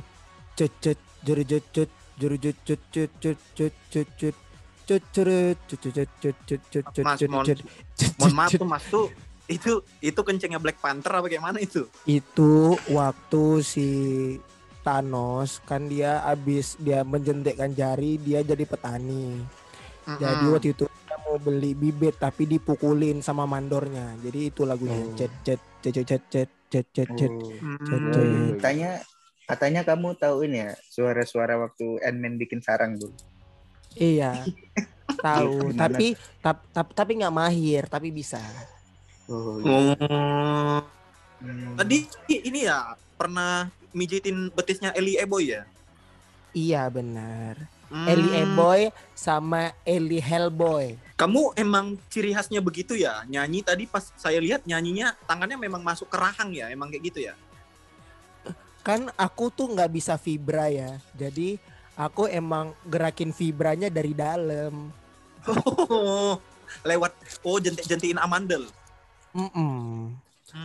Cut 0.51 0.74
cut 0.82 1.00
juru 1.22 1.46
cut 1.72 1.90
cut 2.12 2.20
juru 2.20 2.36
cut 2.38 2.58
cut 2.62 2.82
cut 2.89 3.12
cut 3.18 3.39
cut 3.51 3.74
cut 3.88 4.08
cut 4.13 4.36
cut 4.82 5.03
curut, 5.12 5.58
cut 5.65 5.80
cut 5.80 5.94
cut 5.94 6.10
cut 6.20 6.36
cut 6.41 6.62
cut 6.68 6.86
cut 6.91 7.03
Mas, 7.06 7.18
cut 7.18 7.30
mohon- 7.30 7.46
cut 7.46 7.60
cut 7.96 8.12
Mohon 8.18 8.34
maaf 8.36 8.50
cut. 8.50 8.60
tuh 8.60 8.68
Mas 8.68 8.84
tuh 8.86 9.08
itu 9.48 9.72
itu 10.00 10.20
kencengnya 10.22 10.58
Black 10.58 10.80
Panther 10.80 11.12
apa 11.13 11.27
kayak 11.27 11.41
mana 11.41 11.60
itu? 11.60 11.84
itu 12.06 12.53
waktu 12.89 13.44
si 13.62 13.88
Thanos 14.82 15.62
kan 15.62 15.86
dia 15.86 16.24
abis 16.24 16.74
dia 16.77 17.03
menjentikkan 17.03 17.70
jari 17.72 18.18
dia 18.18 18.41
jadi 18.41 18.63
petani 18.63 19.44
jadi 20.10 20.41
Mm-mm. 20.41 20.53
waktu 20.53 20.72
itu 20.72 20.86
dia 20.88 21.18
mau 21.22 21.38
beli 21.38 21.72
bibit 21.72 22.18
tapi 22.18 22.44
dipukulin 22.46 23.20
sama 23.20 23.46
mandornya 23.46 24.18
jadi 24.20 24.50
itu 24.50 24.63
lagunya 24.63 24.98
Oh. 24.98 25.13
cet 25.13 25.32
cet 25.46 25.62
cet 25.80 25.94
cet 26.00 26.22
cet 26.25 26.50
cet 26.65 26.86
cet 26.88 26.88
cet 26.89 27.10
cet. 27.13 27.32
Hmm. 27.60 28.58
Katanya 29.45 29.81
kamu 29.83 30.15
tahu 30.15 30.45
ini 30.48 30.63
ya 30.67 30.71
suara-suara 30.89 31.57
waktu 31.60 32.00
Ant-Man 32.05 32.38
bikin 32.39 32.62
sarang 32.63 32.95
dulu. 32.98 33.13
Iya. 33.98 34.45
Tahu, 35.21 35.75
Gimana? 35.75 35.81
tapi 35.86 36.05
tap- 36.39 36.65
tap- 36.71 36.95
tapi 36.95 37.19
nggak 37.19 37.36
mahir, 37.36 37.83
tapi 37.86 38.10
bisa. 38.10 38.39
Oh, 39.27 39.60
Oh. 39.62 40.81
Hmm. 41.41 41.74
Tadi 41.77 42.05
ini 42.31 42.65
ya 42.65 42.95
pernah 43.19 43.67
mijitin 43.91 44.50
betisnya 44.53 44.93
Eli 44.95 45.17
Eboy 45.19 45.51
ya? 45.57 45.67
Iya 46.55 46.88
benar. 46.88 47.60
Hmm. 47.91 48.07
Eli 48.07 48.29
Eboy 48.39 48.88
sama 49.12 49.75
Eli 49.83 50.24
Hellboy. 50.24 50.95
Kamu 51.19 51.53
emang 51.60 52.00
ciri 52.07 52.31
khasnya 52.31 52.63
begitu 52.63 52.95
ya? 52.95 53.25
Nyanyi 53.27 53.62
tadi 53.62 53.83
pas 53.86 54.10
saya 54.15 54.39
lihat 54.39 54.63
nyanyinya 54.63 55.12
tangannya 55.27 55.60
memang 55.60 55.83
masuk 55.83 56.07
ke 56.07 56.17
rahang 56.17 56.55
ya? 56.55 56.71
Emang 56.71 56.88
kayak 56.88 57.03
gitu 57.12 57.19
ya? 57.29 57.36
Kan 58.82 59.14
aku 59.14 59.54
tuh 59.54 59.70
nggak 59.70 59.92
bisa 59.94 60.18
vibra 60.18 60.68
ya. 60.70 60.98
Jadi 61.14 61.58
aku 61.98 62.26
emang 62.26 62.74
gerakin 62.90 63.30
vibranya 63.30 63.88
dari 63.94 64.14
dalam. 64.18 64.90
Oh, 65.46 66.38
lewat 66.86 67.14
oh 67.46 67.58
jentik-jentikin 67.58 68.22
amandel. 68.22 68.66
Mm-mm. 69.34 70.14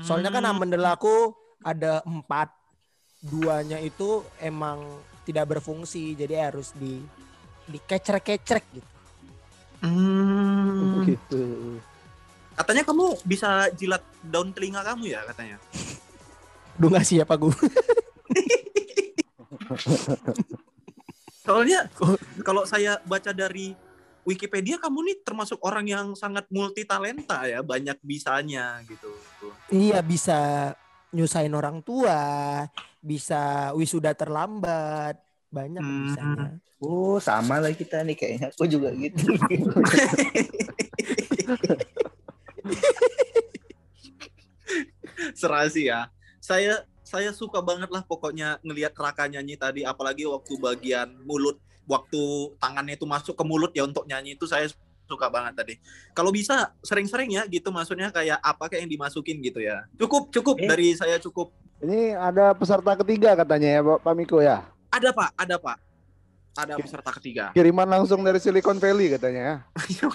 Soalnya 0.03 0.35
kan 0.35 0.45
amandel 0.45 0.83
aku 0.85 1.33
ada 1.63 2.03
empat, 2.03 2.51
duanya 3.23 3.79
itu 3.79 4.23
emang 4.43 4.83
tidak 5.27 5.57
berfungsi, 5.59 6.15
jadi 6.15 6.51
harus 6.51 6.71
di 6.75 7.03
dikecrek-kecrek 7.67 8.65
gitu. 8.71 8.91
Hmm. 9.83 11.03
Gitu. 11.05 11.45
Katanya 12.57 12.83
kamu 12.87 13.21
bisa 13.27 13.69
jilat 13.75 14.01
daun 14.25 14.55
telinga 14.55 14.81
kamu 14.81 15.13
ya 15.13 15.21
katanya. 15.29 15.59
Duh 16.77 16.89
nggak 16.93 17.07
siapa 17.07 17.35
gue. 17.37 17.53
Soalnya 21.47 21.87
kalau 22.43 22.67
saya 22.67 22.99
baca 23.07 23.31
dari 23.33 23.73
Wikipedia 24.27 24.83
kamu 24.83 25.07
nih 25.07 25.17
termasuk 25.23 25.63
orang 25.63 25.87
yang 25.87 26.07
sangat 26.19 26.51
multi 26.51 26.83
talenta 26.83 27.47
ya, 27.47 27.63
banyak 27.63 27.95
bisanya 28.03 28.83
gitu. 28.83 29.15
Iya 29.71 30.03
bisa 30.03 30.75
nyusahin 31.15 31.55
orang 31.55 31.79
tua, 31.79 32.67
bisa 32.99 33.71
wisuda 33.79 34.11
terlambat, 34.19 35.15
banyak 35.47 35.79
Hmm. 35.79 36.03
bisanya. 36.03 36.59
Oh, 36.83 37.17
sama 37.23 37.63
lah 37.63 37.71
kita 37.73 38.03
nih 38.03 38.19
kayaknya. 38.19 38.51
Aku 38.53 38.67
juga 38.67 38.91
gitu. 38.99 39.33
Serasi 45.39 45.89
ya. 45.89 46.11
Saya 46.47 46.87
saya 47.03 47.35
suka 47.35 47.59
banget 47.59 47.91
lah 47.91 48.07
pokoknya 48.07 48.63
ngelihat 48.63 48.95
Raka 48.95 49.27
nyanyi 49.27 49.59
tadi 49.59 49.83
apalagi 49.83 50.31
waktu 50.31 50.55
bagian 50.63 51.11
mulut 51.27 51.59
waktu 51.91 52.55
tangannya 52.63 52.95
itu 52.95 53.03
masuk 53.03 53.35
ke 53.35 53.43
mulut 53.43 53.75
ya 53.75 53.83
untuk 53.83 54.07
nyanyi 54.07 54.39
itu 54.39 54.47
saya 54.47 54.71
suka 55.11 55.27
banget 55.27 55.59
tadi. 55.59 55.75
Kalau 56.15 56.31
bisa 56.31 56.71
sering-sering 56.87 57.35
ya 57.35 57.43
gitu 57.51 57.75
maksudnya 57.75 58.15
kayak 58.15 58.39
apa 58.39 58.71
kayak 58.71 58.87
yang 58.87 58.93
dimasukin 58.95 59.43
gitu 59.43 59.59
ya. 59.59 59.91
Cukup 59.99 60.31
cukup 60.31 60.55
Eh. 60.63 60.71
dari 60.71 60.95
saya 60.95 61.19
cukup. 61.19 61.51
Ini 61.83 62.15
ada 62.15 62.55
peserta 62.55 62.95
ketiga 62.95 63.35
katanya 63.35 63.69
ya 63.69 63.81
Pak 63.83 64.15
Miko 64.15 64.39
ya. 64.39 64.63
Ada 64.95 65.11
Pak, 65.11 65.31
ada 65.35 65.59
Pak. 65.59 65.86
Ada 66.57 66.81
peserta 66.81 67.11
ketiga. 67.21 67.45
Kiriman 67.53 67.85
langsung 67.85 68.25
dari 68.25 68.41
Silicon 68.41 68.81
Valley 68.81 69.13
katanya 69.13 69.61
ya. 69.93 70.09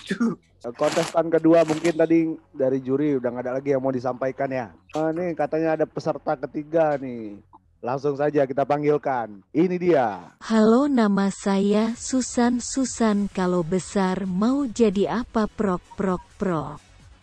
Kontestan 0.73 1.29
kedua 1.29 1.61
mungkin 1.65 1.93
tadi 1.93 2.33
dari 2.53 2.81
juri 2.81 3.17
udah 3.17 3.29
nggak 3.29 3.45
ada 3.45 3.53
lagi 3.61 3.69
yang 3.73 3.81
mau 3.81 3.93
disampaikan 3.93 4.49
ya. 4.49 4.73
Eh, 4.97 5.09
nih 5.13 5.37
katanya 5.37 5.77
ada 5.77 5.85
peserta 5.85 6.33
ketiga 6.37 6.97
nih. 6.97 7.37
Langsung 7.81 8.13
saja 8.13 8.45
kita 8.45 8.61
panggilkan. 8.61 9.41
Ini 9.53 9.75
dia. 9.81 10.37
Halo 10.45 10.85
nama 10.85 11.33
saya 11.33 11.97
Susan 11.97 12.61
Susan 12.61 13.25
kalau 13.33 13.65
besar 13.65 14.29
mau 14.29 14.69
jadi 14.69 15.25
apa 15.25 15.49
prok 15.49 15.81
prok 15.97 16.21
prok. 16.37 16.77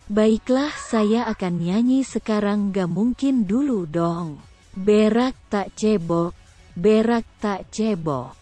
Baiklah 0.09 0.73
saya 0.73 1.29
akan 1.29 1.63
nyanyi 1.63 2.01
sekarang 2.01 2.73
gak 2.73 2.89
mungkin 2.89 3.45
dulu 3.45 3.85
dong. 3.85 4.41
Berak 4.73 5.37
tak 5.53 5.75
cebok, 5.77 6.33
berak 6.73 7.29
tak 7.37 7.69
cebok. 7.69 8.38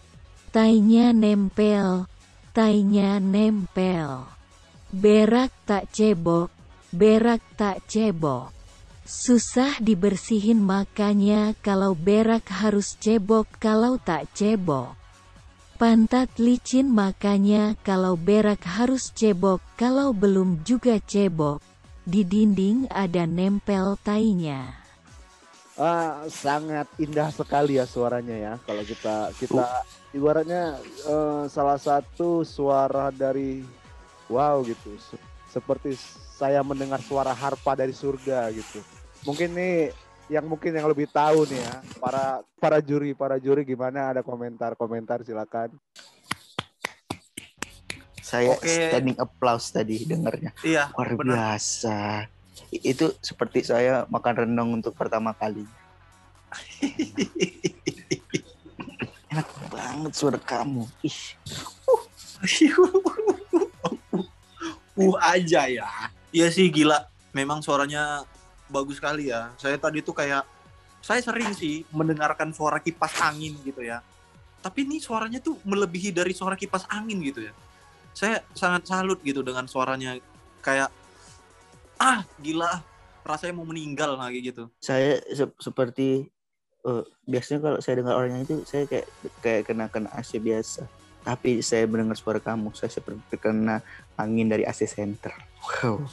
Tainya 0.48 1.12
nempel, 1.12 2.08
tainya 2.56 3.20
nempel. 3.20 4.24
Berak 4.88 5.52
tak 5.68 5.92
cebok, 5.92 6.48
berak 6.88 7.44
tak 7.60 7.84
cebok. 7.84 8.48
Susah 9.04 9.76
dibersihin 9.80 10.64
makanya 10.64 11.52
kalau 11.60 11.92
berak 11.92 12.48
harus 12.48 12.96
cebok 12.96 13.44
kalau 13.60 14.00
tak 14.00 14.28
cebok. 14.32 14.96
Pantat 15.76 16.32
licin 16.40 16.90
makanya 16.90 17.76
kalau 17.84 18.16
berak 18.16 18.64
harus 18.64 19.12
cebok 19.12 19.60
kalau 19.76 20.16
belum 20.16 20.64
juga 20.64 20.96
cebok. 21.04 21.60
Di 22.08 22.24
dinding 22.24 22.88
ada 22.88 23.28
nempel 23.28 24.00
tainya. 24.00 24.80
Ah, 25.78 26.26
sangat 26.26 26.90
indah 26.98 27.30
sekali 27.30 27.78
ya 27.78 27.86
suaranya 27.86 28.34
ya. 28.34 28.52
Kalau 28.66 28.82
kita 28.82 29.30
kita 29.38 29.86
ibaratnya 30.18 30.76
eh, 30.82 31.44
salah 31.46 31.78
satu 31.78 32.42
suara 32.42 33.14
dari 33.14 33.62
wow 34.26 34.60
gitu. 34.66 34.98
Se- 34.98 35.26
Seperti 35.48 35.96
saya 36.36 36.60
mendengar 36.60 37.00
suara 37.00 37.32
harpa 37.32 37.72
dari 37.72 37.94
surga 37.96 38.52
gitu. 38.52 38.84
Mungkin 39.24 39.48
nih 39.56 39.96
yang 40.28 40.44
mungkin 40.44 40.76
yang 40.76 40.84
lebih 40.84 41.08
tahu 41.08 41.48
nih 41.48 41.64
ya 41.64 41.74
para 41.96 42.44
para 42.60 42.78
juri 42.84 43.16
para 43.16 43.40
juri 43.40 43.64
gimana 43.64 44.12
ada 44.12 44.20
komentar 44.20 44.76
komentar 44.76 45.24
silakan. 45.24 45.72
Saya 48.20 48.60
Oke. 48.60 48.68
standing 48.68 49.16
applause 49.16 49.72
tadi 49.72 50.04
dengarnya. 50.04 50.52
Iya, 50.60 50.92
Luar 50.92 51.16
benar. 51.16 51.56
biasa. 51.56 52.28
Itu 52.68 53.16
seperti 53.24 53.64
saya 53.64 54.04
makan 54.12 54.44
rendang 54.44 54.68
untuk 54.76 54.92
pertama 54.92 55.32
kali. 55.32 55.64
Banget 59.88 60.12
suara 60.12 60.36
kamu. 60.36 60.84
Ih, 61.00 61.18
uh 65.00 65.16
aja 65.24 65.64
ya. 65.64 65.88
Iya 66.28 66.52
sih 66.52 66.68
gila. 66.68 67.08
Memang 67.32 67.64
suaranya 67.64 68.28
bagus 68.68 69.00
sekali 69.00 69.32
ya. 69.32 69.48
Saya 69.56 69.80
tadi 69.80 70.04
tuh 70.04 70.12
kayak 70.12 70.44
saya 71.00 71.24
sering 71.24 71.56
sih 71.56 71.88
mendengarkan 71.88 72.52
suara 72.52 72.84
kipas 72.84 73.16
angin 73.24 73.56
gitu 73.64 73.80
ya. 73.80 74.04
Tapi 74.60 74.84
ini 74.84 75.00
suaranya 75.00 75.40
tuh 75.40 75.56
melebihi 75.64 76.12
dari 76.12 76.36
suara 76.36 76.52
kipas 76.52 76.84
angin 76.92 77.16
gitu 77.24 77.48
ya. 77.48 77.56
Saya 78.12 78.44
sangat 78.52 78.84
salut 78.84 79.24
gitu 79.24 79.40
dengan 79.40 79.64
suaranya 79.64 80.20
kayak 80.60 80.92
ah 81.96 82.26
gila 82.42 82.82
rasanya 83.22 83.54
mau 83.56 83.68
meninggal 83.68 84.16
lah 84.16 84.32
kayak 84.32 84.54
gitu. 84.54 84.64
saya 84.80 85.20
se- 85.34 85.58
seperti 85.60 86.32
eh, 86.88 87.02
biasanya 87.28 87.60
kalau 87.60 87.78
saya 87.84 87.94
dengar 88.00 88.14
orangnya 88.16 88.42
itu 88.48 88.64
saya 88.64 88.88
kayak 88.88 89.06
kayak 89.44 89.62
kena 89.68 89.86
kena 89.92 90.08
AC 90.16 90.40
biasa. 90.40 90.88
Tapi 91.22 91.60
saya 91.60 91.84
mendengar 91.84 92.16
suara 92.16 92.40
kamu, 92.40 92.72
saya 92.72 92.88
seperti 92.88 93.20
terkena 93.28 93.84
angin 94.16 94.48
dari 94.48 94.64
AC 94.64 94.88
center. 94.88 95.36
Wow. 95.84 96.08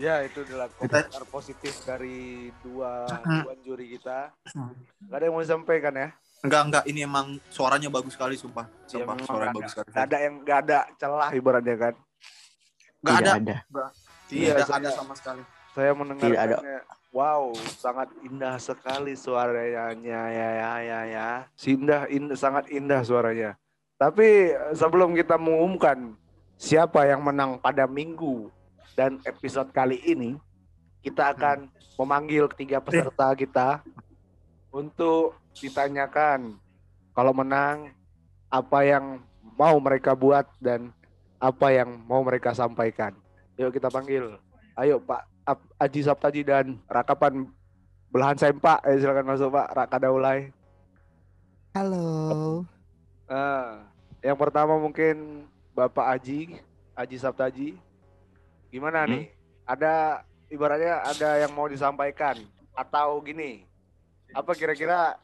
Ya 0.00 0.24
itu 0.24 0.40
adalah 0.48 0.72
komentar 0.72 1.28
positif 1.28 1.76
dari 1.84 2.48
dua 2.64 3.04
dua 3.20 3.54
juri 3.60 4.00
kita. 4.00 4.32
Hmm. 4.56 4.72
Gak 5.04 5.16
ada 5.20 5.24
yang 5.28 5.34
mau 5.36 5.44
disampaikan 5.44 5.92
ya? 5.92 6.08
Enggak 6.40 6.62
enggak 6.64 6.84
ini 6.88 7.04
emang 7.04 7.36
suaranya 7.52 7.92
bagus 7.92 8.16
sekali 8.16 8.32
sumpah. 8.40 8.64
Ya, 8.64 8.96
Sumpah 8.96 9.12
memang 9.12 9.18
suaranya 9.28 9.52
nggak 9.52 9.60
bagus 9.60 9.72
sekali. 9.76 9.88
Gak 9.92 10.04
ada 10.08 10.18
yang 10.24 10.34
gak 10.40 10.58
ada 10.64 10.78
celah 10.96 11.30
ibaratnya 11.36 11.76
kan. 11.76 11.94
Enggak 13.04 13.12
Tidak 13.20 13.36
ada. 13.36 13.56
ada. 13.60 13.84
Iya, 14.32 14.52
Tidak 14.56 14.76
ada 14.80 14.90
sama 14.96 15.12
sekali. 15.12 15.42
Saya 15.70 15.94
Tidak 15.94 15.98
ada. 15.98 16.58
mendengarkannya. 16.58 16.80
Wow, 17.10 17.58
sangat 17.74 18.06
indah 18.22 18.54
sekali 18.62 19.18
suaranya 19.18 19.90
ya 19.98 20.24
ya 20.30 20.50
ya 20.78 21.00
ya. 21.10 21.28
Indah, 21.66 22.06
indah 22.06 22.38
sangat 22.38 22.70
indah 22.70 23.02
suaranya. 23.02 23.58
Tapi 23.98 24.54
eh, 24.54 24.74
sebelum 24.78 25.18
kita 25.18 25.34
mengumumkan 25.34 26.14
siapa 26.54 27.10
yang 27.10 27.26
menang 27.26 27.58
pada 27.58 27.90
minggu 27.90 28.46
dan 28.94 29.18
episode 29.26 29.74
kali 29.74 29.98
ini, 30.06 30.38
kita 31.02 31.34
akan 31.34 31.66
memanggil 31.98 32.46
ketiga 32.54 32.78
peserta 32.78 33.34
kita 33.34 33.82
untuk 34.70 35.34
ditanyakan 35.58 36.54
kalau 37.10 37.34
menang 37.34 37.90
apa 38.46 38.86
yang 38.86 39.18
mau 39.58 39.74
mereka 39.82 40.14
buat 40.14 40.46
dan 40.62 40.94
apa 41.42 41.74
yang 41.74 41.98
mau 42.06 42.22
mereka 42.22 42.54
sampaikan. 42.54 43.18
Yuk 43.58 43.74
kita 43.74 43.90
panggil. 43.90 44.38
Ayo 44.78 45.02
Pak 45.02 45.29
Aji 45.76 46.00
Saptaji 46.04 46.42
dan 46.44 46.78
Rakapan 46.86 47.48
Belahan 48.10 48.36
Sempak. 48.36 48.82
Eh, 48.84 48.98
silakan 48.98 49.26
masuk 49.26 49.50
Pak. 49.50 49.68
Raka 49.72 49.96
Daulay. 49.98 50.50
Halo. 51.70 52.66
Ah, 53.30 53.86
yang 54.20 54.34
pertama 54.34 54.74
mungkin 54.74 55.46
Bapak 55.70 56.18
Aji, 56.18 56.58
Aji 56.92 57.16
Saptaji. 57.16 57.68
Gimana 58.68 59.06
Hmm? 59.06 59.10
nih? 59.14 59.24
Ada 59.64 60.26
ibaratnya 60.50 61.06
ada 61.06 61.38
yang 61.38 61.54
mau 61.54 61.70
disampaikan 61.70 62.34
atau 62.74 63.22
gini. 63.22 63.62
Apa 64.34 64.54
kira-kira 64.54 65.14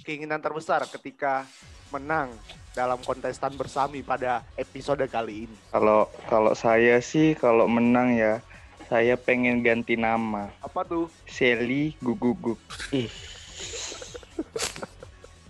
keinginan 0.00 0.38
terbesar 0.38 0.86
ketika 0.86 1.42
menang 1.90 2.30
dalam 2.70 2.98
kontestan 3.02 3.54
bersami 3.54 4.02
pada 4.02 4.46
episode 4.54 5.02
kali 5.06 5.50
ini? 5.50 5.56
Kalau 5.70 6.06
kalau 6.30 6.54
saya 6.54 7.02
sih 7.02 7.34
kalau 7.34 7.66
menang 7.66 8.14
ya 8.14 8.38
saya 8.86 9.18
pengen 9.18 9.62
ganti 9.62 9.98
nama. 9.98 10.50
Apa 10.62 10.86
tuh? 10.86 11.10
Sally 11.26 11.98
Guguguk. 11.98 12.58
Ih, 12.94 13.10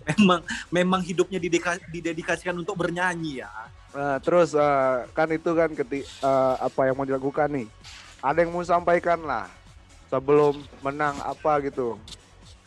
Memang 0.07 0.39
memang 0.71 1.01
hidupnya 1.03 1.35
dideka- 1.35 1.83
didedikasikan 1.91 2.55
untuk 2.55 2.79
bernyanyi 2.79 3.43
ya. 3.43 3.51
Nah, 3.91 4.15
terus 4.23 4.55
eh, 4.55 5.03
kan 5.11 5.27
itu 5.27 5.51
kan 5.51 5.67
keti 5.75 5.99
eh, 6.03 6.55
apa 6.63 6.87
yang 6.87 6.95
mau 6.95 7.03
dilakukan 7.03 7.51
nih? 7.51 7.67
Ada 8.23 8.47
yang 8.47 8.55
mau 8.55 8.63
sampaikan 8.63 9.19
lah 9.27 9.51
sebelum 10.07 10.63
menang 10.79 11.19
apa 11.19 11.59
gitu 11.67 11.99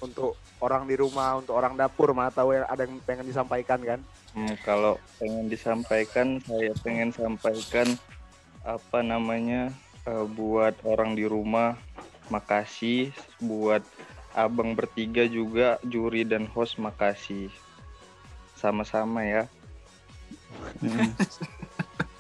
untuk 0.04 0.36
orang 0.60 0.84
di 0.84 1.00
rumah, 1.00 1.40
untuk 1.40 1.56
orang 1.56 1.72
dapur, 1.72 2.12
mana 2.12 2.28
tahu 2.28 2.52
yang 2.52 2.68
ada 2.68 2.84
yang 2.84 3.00
pengen 3.08 3.24
disampaikan 3.24 3.80
kan? 3.80 4.00
Hmm, 4.36 4.54
kalau 4.60 5.00
pengen 5.16 5.48
disampaikan 5.48 6.36
saya 6.44 6.76
pengen 6.84 7.08
sampaikan 7.08 7.88
apa 8.60 9.00
namanya 9.00 9.72
eh, 10.06 10.26
buat 10.30 10.74
orang 10.86 11.16
di 11.18 11.24
rumah 11.26 11.76
makasih 12.30 13.10
buat 13.42 13.82
abang 14.32 14.78
bertiga 14.78 15.26
juga 15.26 15.82
juri 15.82 16.22
dan 16.22 16.46
host 16.46 16.78
makasih 16.78 17.50
sama-sama 18.54 19.26
ya 19.26 19.42
mm. 20.78 21.10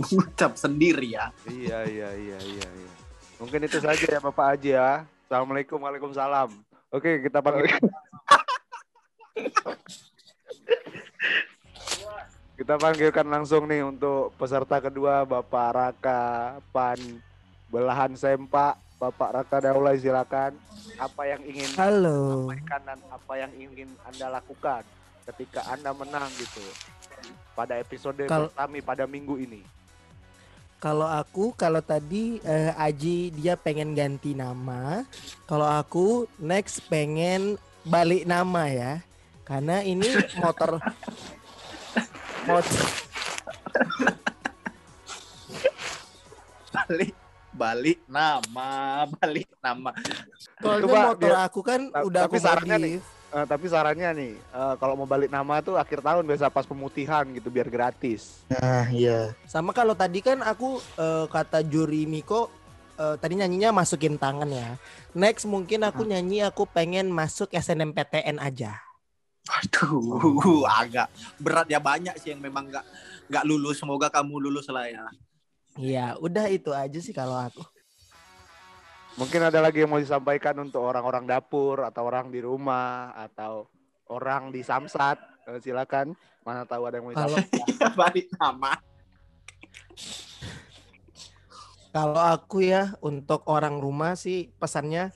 Ucap 0.00 0.56
sendiri 0.56 1.12
ya. 1.12 1.28
Iya, 1.44 1.84
iya, 1.84 2.08
iya, 2.16 2.38
iya, 2.40 2.68
iya. 2.72 2.92
Mungkin 3.36 3.68
itu 3.68 3.84
saja 3.84 4.00
ya 4.00 4.16
Bapak 4.16 4.56
Haji 4.56 4.72
ya. 4.72 5.04
Assalamualaikum, 5.28 5.76
Waalaikumsalam. 5.76 6.48
Oke, 6.88 7.20
kita 7.20 7.44
panggil. 7.44 7.68
kita 12.60 12.76
panggilkan 12.76 13.24
langsung 13.24 13.64
nih 13.64 13.80
untuk 13.80 14.36
peserta 14.36 14.84
kedua 14.84 15.24
Bapak 15.24 15.68
Raka 15.72 16.60
Pan 16.68 17.00
Belahan 17.72 18.12
Sempak. 18.12 18.76
Bapak 19.00 19.32
Raka 19.32 19.64
Daulay 19.64 19.96
silakan. 19.96 20.52
Apa 21.00 21.24
yang 21.24 21.40
ingin 21.40 21.72
Halo. 21.80 22.44
sampaikan 22.52 22.84
dan 22.84 23.00
apa 23.08 23.32
yang 23.40 23.52
ingin 23.56 23.88
Anda 24.04 24.28
lakukan 24.28 24.84
ketika 25.24 25.64
Anda 25.72 25.96
menang 25.96 26.28
gitu 26.36 26.60
pada 27.56 27.80
episode 27.80 28.28
Kal- 28.28 28.52
kami 28.52 28.84
pada 28.84 29.08
minggu 29.08 29.40
ini. 29.40 29.64
Kalau 30.84 31.08
aku, 31.08 31.56
kalau 31.56 31.80
tadi 31.80 32.44
eh, 32.44 32.76
Aji 32.76 33.32
dia 33.40 33.56
pengen 33.56 33.96
ganti 33.96 34.36
nama. 34.36 35.08
Kalau 35.48 35.64
aku 35.64 36.28
next 36.36 36.84
pengen 36.92 37.56
balik 37.88 38.28
nama 38.28 38.68
ya. 38.68 38.92
Karena 39.48 39.80
ini 39.80 40.04
motor 40.44 40.76
motor 42.46 42.80
Balik 46.70 47.14
balik 47.50 47.98
nama, 48.06 48.70
balik 49.18 49.50
nama. 49.58 49.90
Coba 50.62 51.12
motor 51.12 51.30
dia- 51.34 51.44
aku 51.44 51.60
kan 51.60 51.90
udah 51.90 52.30
tapi 52.30 52.38
aku 52.38 52.46
sarannya 52.46 52.76
nih, 52.78 52.94
modif. 52.96 53.04
Eh, 53.30 53.46
tapi 53.46 53.64
sarannya 53.66 54.10
nih, 54.14 54.32
eh, 54.38 54.74
kalau 54.78 54.94
mau 54.94 55.06
balik 55.06 55.30
nama 55.30 55.58
tuh 55.58 55.74
akhir 55.74 55.98
tahun 55.98 56.24
biasa 56.24 56.46
pas 56.46 56.62
pemutihan 56.62 57.26
gitu 57.30 57.50
biar 57.50 57.66
gratis. 57.66 58.46
Nah, 58.48 58.86
iya. 58.90 59.34
Sama 59.46 59.74
kalau 59.74 59.98
tadi 59.98 60.22
kan 60.22 60.40
aku 60.40 60.78
eh, 60.94 61.26
kata 61.26 61.66
juri 61.66 62.06
Miko 62.06 62.50
eh, 62.94 63.18
tadi 63.18 63.34
nyanyinya 63.34 63.74
masukin 63.74 64.14
tangan 64.14 64.50
ya. 64.50 64.78
Next 65.12 65.42
mungkin 65.46 65.82
aku 65.82 66.06
nyanyi 66.06 66.46
aku 66.46 66.70
pengen 66.70 67.10
masuk 67.10 67.50
SNMPTN 67.50 68.38
aja. 68.38 68.78
Waduh, 69.48 70.64
agak 70.84 71.08
berat 71.40 71.66
ya 71.70 71.80
banyak 71.80 72.14
sih 72.20 72.34
yang 72.36 72.40
memang 72.44 72.68
nggak 72.68 72.84
nggak 73.32 73.44
lulus. 73.48 73.80
Semoga 73.80 74.12
kamu 74.12 74.36
lulus 74.50 74.68
lah 74.68 74.86
ya. 74.86 75.04
Iya, 75.78 76.06
udah 76.18 76.46
itu 76.50 76.74
aja 76.74 76.98
sih 76.98 77.14
kalau 77.14 77.38
aku. 77.38 77.62
Mungkin 79.18 79.42
ada 79.42 79.58
lagi 79.58 79.82
yang 79.82 79.90
mau 79.90 79.98
disampaikan 79.98 80.54
untuk 80.62 80.86
orang-orang 80.86 81.26
dapur 81.26 81.82
atau 81.82 82.06
orang 82.06 82.30
di 82.30 82.38
rumah 82.38 83.10
atau 83.16 83.66
orang 84.06 84.54
di 84.54 84.62
Samsat. 84.62 85.18
Eh, 85.50 85.58
silakan. 85.58 86.14
Mana 86.46 86.64
tahu 86.64 86.86
ada 86.86 86.98
yang 86.98 87.10
mau 87.10 87.14
Kalau 87.16 87.36
disampaikan. 87.36 87.92
balik 88.00 88.26
nama. 88.38 88.72
kalau 91.90 92.22
aku 92.22 92.62
ya 92.62 92.94
untuk 93.02 93.42
orang 93.50 93.82
rumah 93.82 94.14
sih 94.14 94.54
pesannya 94.62 95.10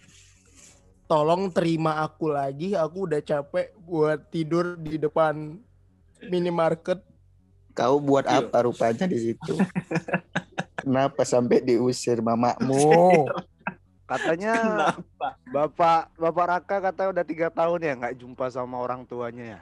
tolong 1.05 1.53
terima 1.53 2.03
aku 2.03 2.31
lagi. 2.31 2.73
Aku 2.75 3.07
udah 3.09 3.21
capek 3.21 3.73
buat 3.81 4.29
tidur 4.29 4.77
di 4.77 4.97
depan 4.97 5.59
minimarket. 6.27 7.01
Kau 7.75 7.99
buat 7.99 8.25
Iya. 8.25 8.47
apa 8.47 8.65
rupanya 8.65 9.05
di 9.05 9.19
situ? 9.19 9.55
Kenapa 10.85 11.25
sampai 11.25 11.59
diusir 11.59 12.21
mamamu? 12.21 13.27
Katanya 14.11 14.53
Kenapa? 14.53 15.29
Bapak 15.49 16.01
Bapak 16.21 16.47
Raka 16.47 16.77
katanya 16.85 17.09
udah 17.17 17.25
tiga 17.25 17.49
tahun 17.49 17.81
ya 17.81 17.93
nggak 17.97 18.17
jumpa 18.21 18.53
sama 18.53 18.77
orang 18.77 19.09
tuanya 19.09 19.59
ya. 19.59 19.61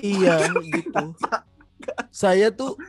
Iya 0.00 0.36
gitu. 0.64 1.12
Saya 2.08 2.48
tuh 2.48 2.80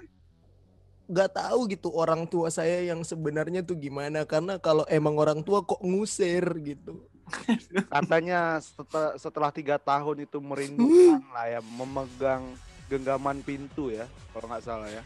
nggak 1.06 1.32
tahu 1.38 1.70
gitu 1.70 1.94
orang 1.94 2.26
tua 2.26 2.50
saya 2.50 2.82
yang 2.82 3.06
sebenarnya 3.06 3.62
tuh 3.62 3.78
gimana 3.78 4.26
karena 4.26 4.58
kalau 4.58 4.82
emang 4.89 5.13
orang 5.15 5.46
tua 5.46 5.62
kok 5.62 5.82
ngusir 5.82 6.41
gitu. 6.65 7.06
Katanya 7.94 8.62
setelah, 8.62 9.18
setelah 9.18 9.52
tiga 9.54 9.76
tahun 9.78 10.26
itu 10.26 10.38
merindukan 10.41 11.22
lah 11.34 11.46
ya 11.50 11.62
memegang 11.62 12.44
genggaman 12.86 13.41
pintu 13.41 13.89
ya 13.89 14.06
kalau 14.34 14.46
nggak 14.50 14.65
salah 14.65 14.89
ya. 14.89 15.04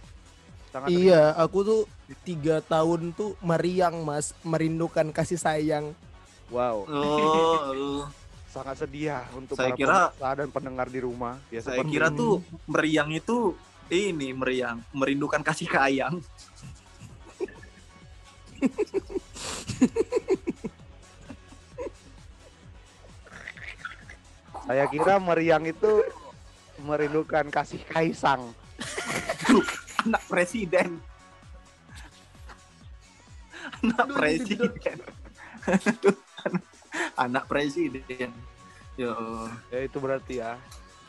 Sangat 0.70 0.88
Iya, 0.94 1.34
aku 1.34 1.58
tuh 1.66 1.82
tiga 2.22 2.62
tahun 2.62 3.10
tuh 3.18 3.34
meriang 3.42 4.06
mas, 4.06 4.38
merindukan 4.46 5.10
kasih 5.10 5.42
sayang. 5.42 5.98
Wow, 6.54 6.86
Oh, 6.86 8.06
sangat 8.54 8.86
sedia 8.86 9.26
untuk 9.34 9.58
Saya 9.58 9.74
para 9.74 9.78
kira- 9.78 10.36
dan 10.38 10.50
pendengar 10.50 10.86
di 10.90 11.02
rumah. 11.02 11.42
Ya, 11.50 11.62
saya 11.62 11.82
kira 11.82 12.14
tuh 12.14 12.46
meriang 12.70 13.10
itu 13.10 13.58
ini 13.90 14.34
meriang, 14.38 14.86
merindukan 14.94 15.42
kasih 15.42 15.66
kayang. 15.66 16.22
saya 24.70 24.86
kira 24.86 25.18
meriang 25.18 25.66
itu 25.66 26.06
merindukan 26.86 27.50
kasih 27.50 27.82
kaisang. 27.90 28.54
Anak 30.06 30.24
presiden. 30.30 31.02
Anak 33.82 34.08
presiden. 34.14 34.98
Aduh, 35.66 36.18
Anak 37.18 37.50
presiden. 37.50 38.32
Yo. 38.96 39.16
Ya 39.74 39.80
itu 39.84 39.98
berarti 39.98 40.40
ya. 40.40 40.56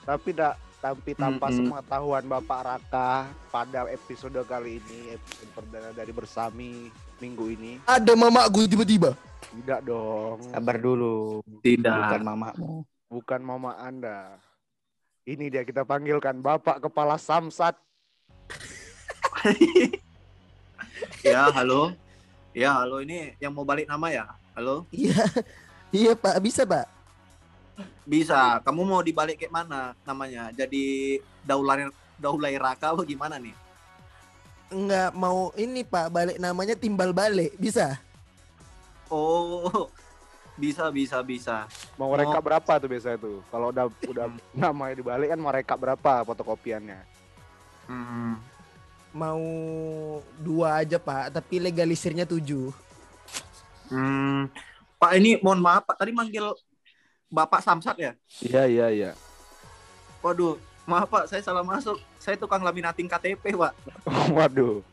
Tapi 0.09 0.33
tidak 0.33 0.57
tapi 0.81 1.13
tanpa 1.13 1.47
Mm-mm. 1.47 1.69
sepengetahuan 1.69 2.25
Bapak 2.25 2.61
Raka 2.65 3.11
pada 3.49 3.85
episode 3.87 4.41
kali 4.43 4.81
ini 4.81 5.13
episode 5.13 5.51
perdana 5.53 5.93
dari 5.93 6.09
bersami 6.09 6.89
minggu 7.17 7.53
ini 7.53 7.73
Ada 7.85 8.17
mamaku 8.17 8.65
tiba-tiba. 8.65 9.13
tidak 9.53 9.81
dong 9.83 10.41
Sabar 10.47 10.77
dulu. 10.77 11.45
Tidak. 11.61 11.91
Bukan 12.09 12.23
mamamu. 12.23 12.73
bukan 13.07 13.41
mama 13.41 13.77
anda 13.77 14.41
ini 15.23 15.47
dia 15.47 15.63
kita 15.63 15.85
panggilkan 15.85 16.41
Bapak 16.41 16.81
Kepala 16.81 17.21
Samsat 17.21 17.77
ya, 21.23 21.49
halo. 21.51 21.93
Ya, 22.51 22.75
halo 22.75 23.01
ini 23.01 23.33
yang 23.39 23.55
mau 23.55 23.65
balik 23.65 23.87
nama 23.87 24.11
ya? 24.11 24.25
Halo? 24.53 24.85
Iya, 24.91 25.25
iya 25.91 26.13
pak, 26.13 26.37
bisa 26.43 26.67
pak. 26.67 26.85
Bisa. 28.05 28.59
Kamu 28.65 28.83
mau 28.85 29.01
dibalik 29.05 29.39
kayak 29.39 29.53
mana 29.55 29.93
namanya? 30.05 30.51
Jadi 30.55 31.19
Daulay 31.45 31.89
Daulay 32.21 32.55
Raka 32.61 32.93
apa 32.93 33.03
gimana 33.05 33.37
nih? 33.41 33.55
Enggak 34.71 35.11
mau 35.19 35.51
ini 35.59 35.83
pak, 35.83 36.15
balik 36.15 36.39
namanya 36.39 36.79
timbal 36.79 37.11
balik, 37.11 37.59
bisa? 37.59 37.99
Oh, 39.11 39.91
bisa 40.55 40.87
bisa 40.95 41.19
bisa. 41.27 41.67
mau 41.99 42.07
Oh. 42.07 42.15
mereka 42.15 42.39
berapa 42.39 42.73
tuh 42.79 42.87
biasa 42.87 43.19
itu 43.19 43.43
kalau 43.51 43.75
udah 43.75 43.91
udah 44.07 44.27
namanya 44.55 44.95
dibalik 44.95 45.29
kan 45.33 45.41
mereka 45.41 45.75
berapa 45.75 46.23
fotokopiannya 46.23 47.01
Hmm. 47.91 48.39
Mau 49.11 49.43
dua 50.39 50.87
aja 50.87 51.03
pak, 51.03 51.35
tapi 51.35 51.59
legalisirnya 51.59 52.23
tujuh. 52.23 52.71
Hmm. 53.91 54.47
Pak 54.95 55.19
ini 55.19 55.43
mohon 55.43 55.59
maaf 55.59 55.83
Pak 55.83 55.99
tadi 55.99 56.15
manggil 56.15 56.55
Bapak 57.31 57.63
Samsat 57.63 57.97
ya? 57.97 58.13
iya 58.43 58.67
iya 58.67 58.87
iya 58.91 59.11
Waduh, 60.21 60.59
maaf 60.85 61.09
Pak 61.09 61.33
saya 61.33 61.41
salah 61.41 61.65
masuk. 61.65 61.97
Saya 62.21 62.37
tukang 62.37 62.61
laminating 62.61 63.09
KTP 63.09 63.57
Pak. 63.57 63.73
waduh 64.37 64.85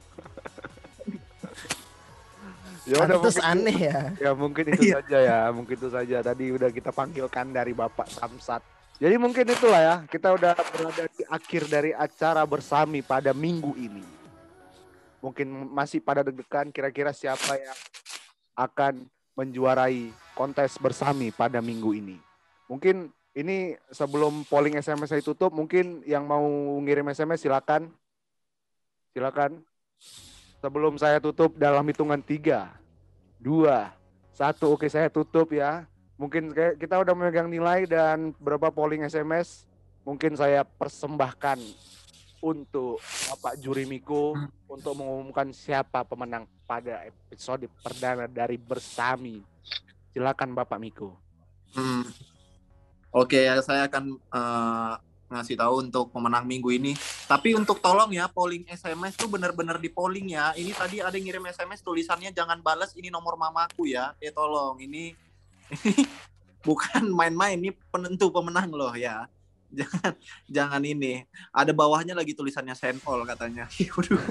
Ya 2.88 3.04
udah 3.04 3.19
mungkin, 3.19 3.43
aneh 3.43 3.78
ya. 3.91 4.00
ya 4.15 4.32
mungkin 4.32 4.63
itu 4.71 4.84
Iya. 4.88 5.04
saja 5.04 5.17
ya, 5.19 5.39
mungkin 5.52 5.76
itu 5.76 5.89
saja. 5.91 6.17
Tadi 6.23 6.56
udah 6.56 6.69
kita 6.71 6.95
panggilkan 6.95 7.52
dari 7.52 7.76
Bapak 7.76 8.08
Samsat. 8.08 8.63
Jadi 8.95 9.19
mungkin 9.19 9.43
itulah 9.43 9.82
ya, 9.84 9.95
kita 10.08 10.32
udah 10.32 10.56
berada 10.56 11.04
di 11.12 11.21
akhir 11.28 11.67
dari 11.67 11.91
acara 11.91 12.47
bersami 12.47 13.04
pada 13.04 13.36
minggu 13.36 13.76
ini. 13.76 14.02
Mungkin 15.19 15.67
masih 15.67 16.00
pada 16.00 16.23
deg-degan 16.23 16.71
kira-kira 16.71 17.12
siapa 17.12 17.60
yang 17.60 17.76
akan 18.56 19.04
menjuarai 19.36 20.08
kontes 20.32 20.80
bersami 20.80 21.30
pada 21.30 21.60
minggu 21.60 21.91
ini. 21.91 22.17
Mungkin 22.68 23.12
ini 23.38 23.78
sebelum 23.94 24.44
polling 24.50 24.80
SMS 24.80 25.14
saya 25.14 25.24
tutup, 25.24 25.54
mungkin 25.54 26.02
yang 26.04 26.26
mau 26.26 26.44
ngirim 26.82 27.08
SMS 27.12 27.46
silakan. 27.46 27.92
Silakan. 29.14 29.62
Sebelum 30.58 30.98
saya 30.98 31.22
tutup 31.22 31.54
dalam 31.54 31.86
hitungan 31.86 32.18
tiga, 32.18 32.74
dua, 33.38 33.94
satu. 34.34 34.74
Oke, 34.74 34.90
saya 34.90 35.08
tutup 35.08 35.54
ya. 35.54 35.86
Mungkin 36.18 36.50
kita 36.82 36.98
udah 36.98 37.14
memegang 37.14 37.46
nilai 37.46 37.86
dan 37.86 38.34
berapa 38.42 38.74
polling 38.74 39.06
SMS. 39.06 39.70
Mungkin 40.02 40.34
saya 40.34 40.66
persembahkan 40.66 41.62
untuk 42.42 42.98
Bapak 43.30 43.58
Juri 43.62 43.86
Miko 43.86 44.34
untuk 44.66 44.98
mengumumkan 44.98 45.50
siapa 45.54 46.06
pemenang 46.06 46.46
pada 46.66 47.06
episode 47.06 47.70
perdana 47.82 48.26
dari 48.26 48.58
Bersami. 48.58 49.42
Silakan 50.14 50.58
Bapak 50.58 50.82
Miko. 50.82 51.14
Hmm. 51.78 52.06
Oke, 53.15 53.48
ya, 53.48 53.60
saya 53.63 53.88
akan 53.88 54.20
eh, 54.20 54.93
ngasih 55.28 55.60
tahu 55.60 55.84
untuk 55.84 56.08
pemenang 56.12 56.48
minggu 56.48 56.72
ini. 56.72 56.96
Tapi 57.28 57.56
untuk 57.56 57.80
tolong 57.84 58.12
ya, 58.15 58.28
polling 58.32 58.63
SMS 58.67 59.20
tuh 59.20 59.28
bener-bener 59.28 59.76
di 59.80 59.91
polling 59.91 60.32
ya. 60.36 60.56
Ini 60.56 60.72
tadi 60.76 61.04
ada 61.04 61.15
yang 61.15 61.28
ngirim 61.28 61.46
SMS 61.52 61.84
tulisannya 61.84 62.32
jangan 62.32 62.63
balas 62.63 62.96
ini 62.96 63.12
nomor 63.12 63.36
mamaku 63.36 63.91
ya. 63.91 64.15
Eh 64.24 64.32
tolong, 64.32 64.80
ini, 64.80 65.12
ini 65.88 66.04
bukan 66.63 67.12
main-main, 67.12 67.60
ini 67.60 67.72
penentu 67.91 68.32
pemenang 68.32 68.72
loh 68.72 68.96
ya. 68.96 69.28
Jangan 69.67 70.15
jangan 70.48 70.82
ini. 70.84 71.28
Ada 71.52 71.76
bawahnya 71.76 72.15
lagi 72.15 72.32
tulisannya 72.32 72.76
send 72.76 73.04
katanya. 73.04 73.67
Waduh. 73.96 74.24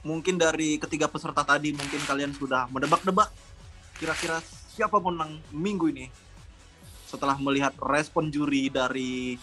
mungkin 0.02 0.38
dari 0.38 0.82
ketiga 0.82 1.06
peserta 1.06 1.46
tadi 1.46 1.74
mungkin 1.74 2.02
kalian 2.06 2.34
sudah 2.34 2.66
mendebak-debak 2.74 3.30
kira-kira 4.02 4.42
siapa 4.74 4.98
pemenang 4.98 5.38
minggu 5.54 5.94
ini 5.94 6.06
setelah 7.06 7.36
melihat 7.38 7.76
respon 7.78 8.32
juri 8.32 8.72
dari 8.72 9.36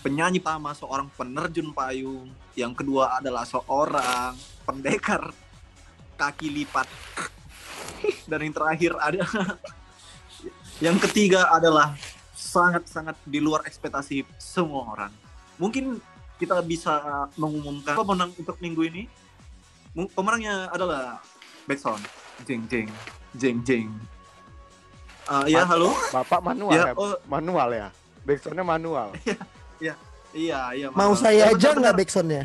penyanyi 0.00 0.40
pertama 0.40 0.76
seorang 0.76 1.08
penerjun 1.16 1.72
payung 1.72 2.28
yang 2.56 2.72
kedua 2.72 3.20
adalah 3.20 3.44
seorang 3.48 4.36
pendekar 4.64 5.32
kaki 6.16 6.48
lipat. 6.48 6.88
Dan 8.30 8.48
yang 8.48 8.54
terakhir 8.54 8.92
ada 9.00 9.24
yang 10.84 10.96
ketiga 11.00 11.48
adalah 11.52 11.96
sangat-sangat 12.32 13.16
di 13.24 13.40
luar 13.40 13.64
ekspektasi 13.68 14.28
semua 14.36 14.92
orang. 14.92 15.12
Mungkin 15.56 16.00
kita 16.36 16.60
bisa 16.66 17.28
mengumumkan 17.38 17.94
pemenang 17.94 18.30
untuk 18.36 18.58
minggu 18.58 18.82
ini 18.90 19.02
Pemenangnya 19.94 20.66
adalah 20.68 21.22
Backsound 21.64 22.02
jeng 22.42 22.66
jeng 22.66 22.90
jeng 23.32 23.58
jeng 23.62 23.88
Ah, 25.24 25.46
ya 25.46 25.64
halo 25.64 25.94
Bapak 26.10 26.42
manual 26.42 26.74
ya 26.74 26.84
ya? 26.84 26.92
oh 26.92 27.14
Manual 27.24 27.68
ya? 27.72 27.88
Backsoundnya 28.26 28.60
manual. 28.60 29.08
iya 30.34 30.60
iya 30.74 30.88
Mau 30.90 31.14
maaf. 31.14 31.22
saya 31.22 31.46
Ya, 31.46 31.54
aja 31.54 31.68
nggak 31.72 31.94
backsoundnya? 31.94 32.44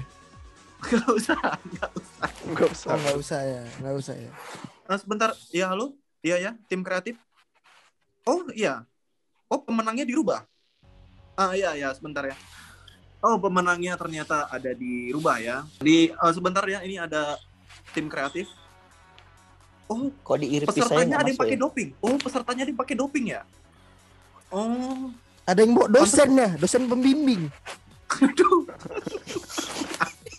Nggak 0.85 1.09
usah 1.11 1.35
nggak 1.67 1.91
usah 1.91 2.27
Enggak 2.45 2.69
usah. 2.71 2.89
nggak 2.95 3.15
usah 3.17 3.39
ya, 3.43 3.61
nggak 3.81 3.95
usah 3.97 4.15
ya. 4.15 4.31
Ah, 4.85 4.95
sebentar 4.95 5.29
ya 5.51 5.65
halo 5.67 5.97
iya 6.21 6.37
ya 6.39 6.51
tim 6.69 6.79
kreatif 6.81 7.17
oh 8.23 8.45
iya 8.53 8.85
oh 9.47 9.59
pemenangnya 9.59 10.05
dirubah 10.05 10.45
ah 11.35 11.51
iya 11.51 11.73
ya 11.75 11.89
sebentar 11.91 12.23
ya 12.23 12.35
oh 13.19 13.35
pemenangnya 13.39 13.95
ternyata 13.99 14.47
ada 14.47 14.71
dirubah 14.71 15.37
ya. 15.39 15.57
Di 15.79 16.11
eh, 16.11 16.31
sebentar 16.33 16.63
ya 16.67 16.83
ini 16.83 16.99
ada 16.99 17.35
tim 17.91 18.07
kreatif. 18.07 18.47
Oh 19.89 20.13
Kok 20.21 20.37
di 20.37 20.61
saya 20.61 20.69
pesertanya 20.69 21.15
ada 21.17 21.29
yang 21.33 21.39
pakai 21.39 21.57
ya? 21.57 21.61
doping. 21.65 21.89
Oh 21.99 22.15
pesertanya 22.21 22.61
ada 22.67 22.71
yang 22.71 22.79
pakai 22.79 22.95
doping 22.95 23.25
ya? 23.33 23.41
Oh. 24.53 25.09
Ada 25.49 25.65
yang 25.65 25.73
bawa 25.73 25.87
dosennya, 25.89 26.49
dosen 26.61 26.85
pembimbing. 26.85 27.49
aduh. 28.21 28.69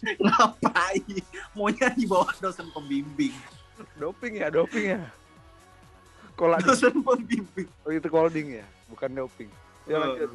Ngapain? 0.22 1.18
Maunya 1.52 1.90
di 1.98 2.06
bawah 2.06 2.30
dosen 2.38 2.70
pembimbing. 2.70 3.34
Doping 3.98 4.38
ya, 4.38 4.48
doping 4.54 4.84
ya. 4.96 5.02
Kola 6.38 6.62
dosen 6.62 7.02
pembimbing. 7.02 7.68
Oh, 7.82 7.90
itu 7.90 8.06
holding 8.06 8.62
ya, 8.62 8.66
bukan 8.86 9.10
doping. 9.12 9.50
Ya 9.90 9.98
lanjut. 9.98 10.30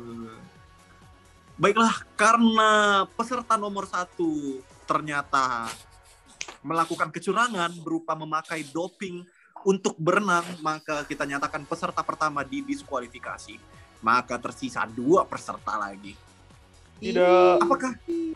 Baiklah, 1.56 2.04
karena 2.20 2.72
peserta 3.15 3.56
nomor 3.56 3.88
satu 3.88 4.60
ternyata 4.84 5.72
melakukan 6.60 7.10
kecurangan 7.15 7.72
berupa 7.80 8.12
memakai 8.12 8.68
doping 8.76 9.24
untuk 9.63 9.96
berenang, 9.96 10.44
maka 10.60 11.08
kita 11.08 11.24
nyatakan 11.24 11.63
peserta 11.63 12.04
pertama 12.04 12.44
didiskualifikasi. 12.44 13.56
Maka 14.04 14.36
tersisa 14.38 14.84
dua 14.86 15.24
peserta 15.24 15.80
lagi. 15.80 16.13
Tidak. 17.00 17.63
Apakah 17.63 17.91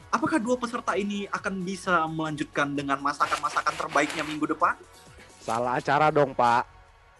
apakah 0.09 0.37
dua 0.39 0.55
peserta 0.55 0.95
ini 0.95 1.27
akan 1.29 1.53
bisa 1.61 2.07
melanjutkan 2.07 2.71
dengan 2.71 2.97
masakan-masakan 3.03 3.75
terbaiknya 3.75 4.23
minggu 4.23 4.55
depan? 4.55 4.79
Salah 5.43 5.77
acara 5.77 6.07
dong, 6.09 6.31
Pak. 6.31 6.78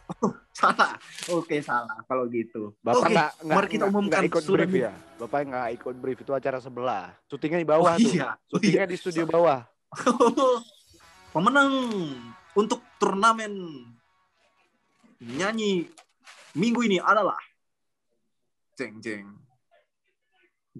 Salah. 0.59 0.91
Oke, 1.31 1.63
salah 1.63 2.03
kalau 2.03 2.27
gitu. 2.27 2.75
Bapak 2.83 3.07
nggak 3.07 3.29
nggak 3.47 3.55
mari 3.55 3.67
kita 3.71 3.85
umumkan 3.87 4.21
ikut 4.27 4.43
sudah 4.43 4.67
brief 4.67 4.83
ya. 4.89 4.93
Bapak 5.15 5.39
nggak 5.47 5.67
ikut 5.79 5.95
brief 5.95 6.19
itu 6.19 6.31
acara 6.35 6.59
sebelah. 6.59 7.15
Syutingnya 7.31 7.59
di 7.63 7.69
Oh 7.69 7.71
bawah 7.71 7.95
tuh. 7.95 8.11
iya. 8.11 8.11
Oh, 8.11 8.11
iya. 8.11 8.49
Syutingnya 8.51 8.85
di 8.91 8.97
studio 8.99 9.23
bawah. 9.29 9.59
Pemenang 11.33 11.71
untuk 12.57 12.83
turnamen 12.99 13.53
nyanyi 15.21 15.87
minggu 16.57 16.81
ini 16.89 16.97
adalah 16.99 17.39
jeng 18.75 18.99
jeng 18.99 19.27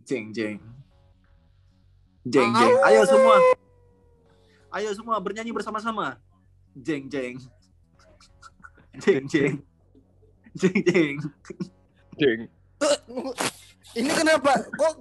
jeng 0.03 0.33
jeng 0.35 0.57
jeng 2.27 2.49
jeng. 2.51 2.73
Ayo 2.83 3.07
semua, 3.07 3.35
ayo 4.75 4.89
semua 4.91 5.15
bernyanyi 5.23 5.55
bersama-sama. 5.55 6.19
Jeng 6.75 7.07
jeng 7.07 7.39
jeng 8.99 9.25
jeng 9.27 9.53
jeng 10.55 10.77
jeng. 10.85 11.15
Jeng. 12.19 12.39
Ini 13.95 14.12
kenapa? 14.12 14.53
Kok 14.75 14.93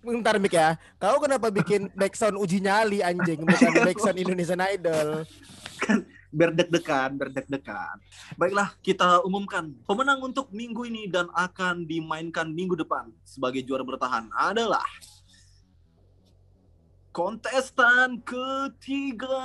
Bentar 0.00 0.40
Mik 0.40 0.56
ya. 0.56 0.80
Kau 0.96 1.20
kenapa 1.20 1.52
bikin 1.52 1.92
backsound 1.92 2.40
uji 2.40 2.64
nyali 2.64 3.04
anjing 3.04 3.44
bukan 3.44 3.72
backsound 3.84 4.16
Indonesian 4.16 4.60
Idol? 4.64 5.28
berdek-dekan, 6.30 7.18
berdek-dekan. 7.18 7.98
Baiklah, 8.38 8.72
kita 8.80 9.20
umumkan 9.26 9.74
pemenang 9.84 10.22
untuk 10.22 10.46
minggu 10.54 10.86
ini 10.86 11.10
dan 11.10 11.26
akan 11.34 11.84
dimainkan 11.84 12.46
minggu 12.54 12.78
depan 12.78 13.10
sebagai 13.26 13.66
juara 13.66 13.82
bertahan 13.82 14.30
adalah 14.30 14.86
kontestan 17.10 18.22
ketiga. 18.22 19.42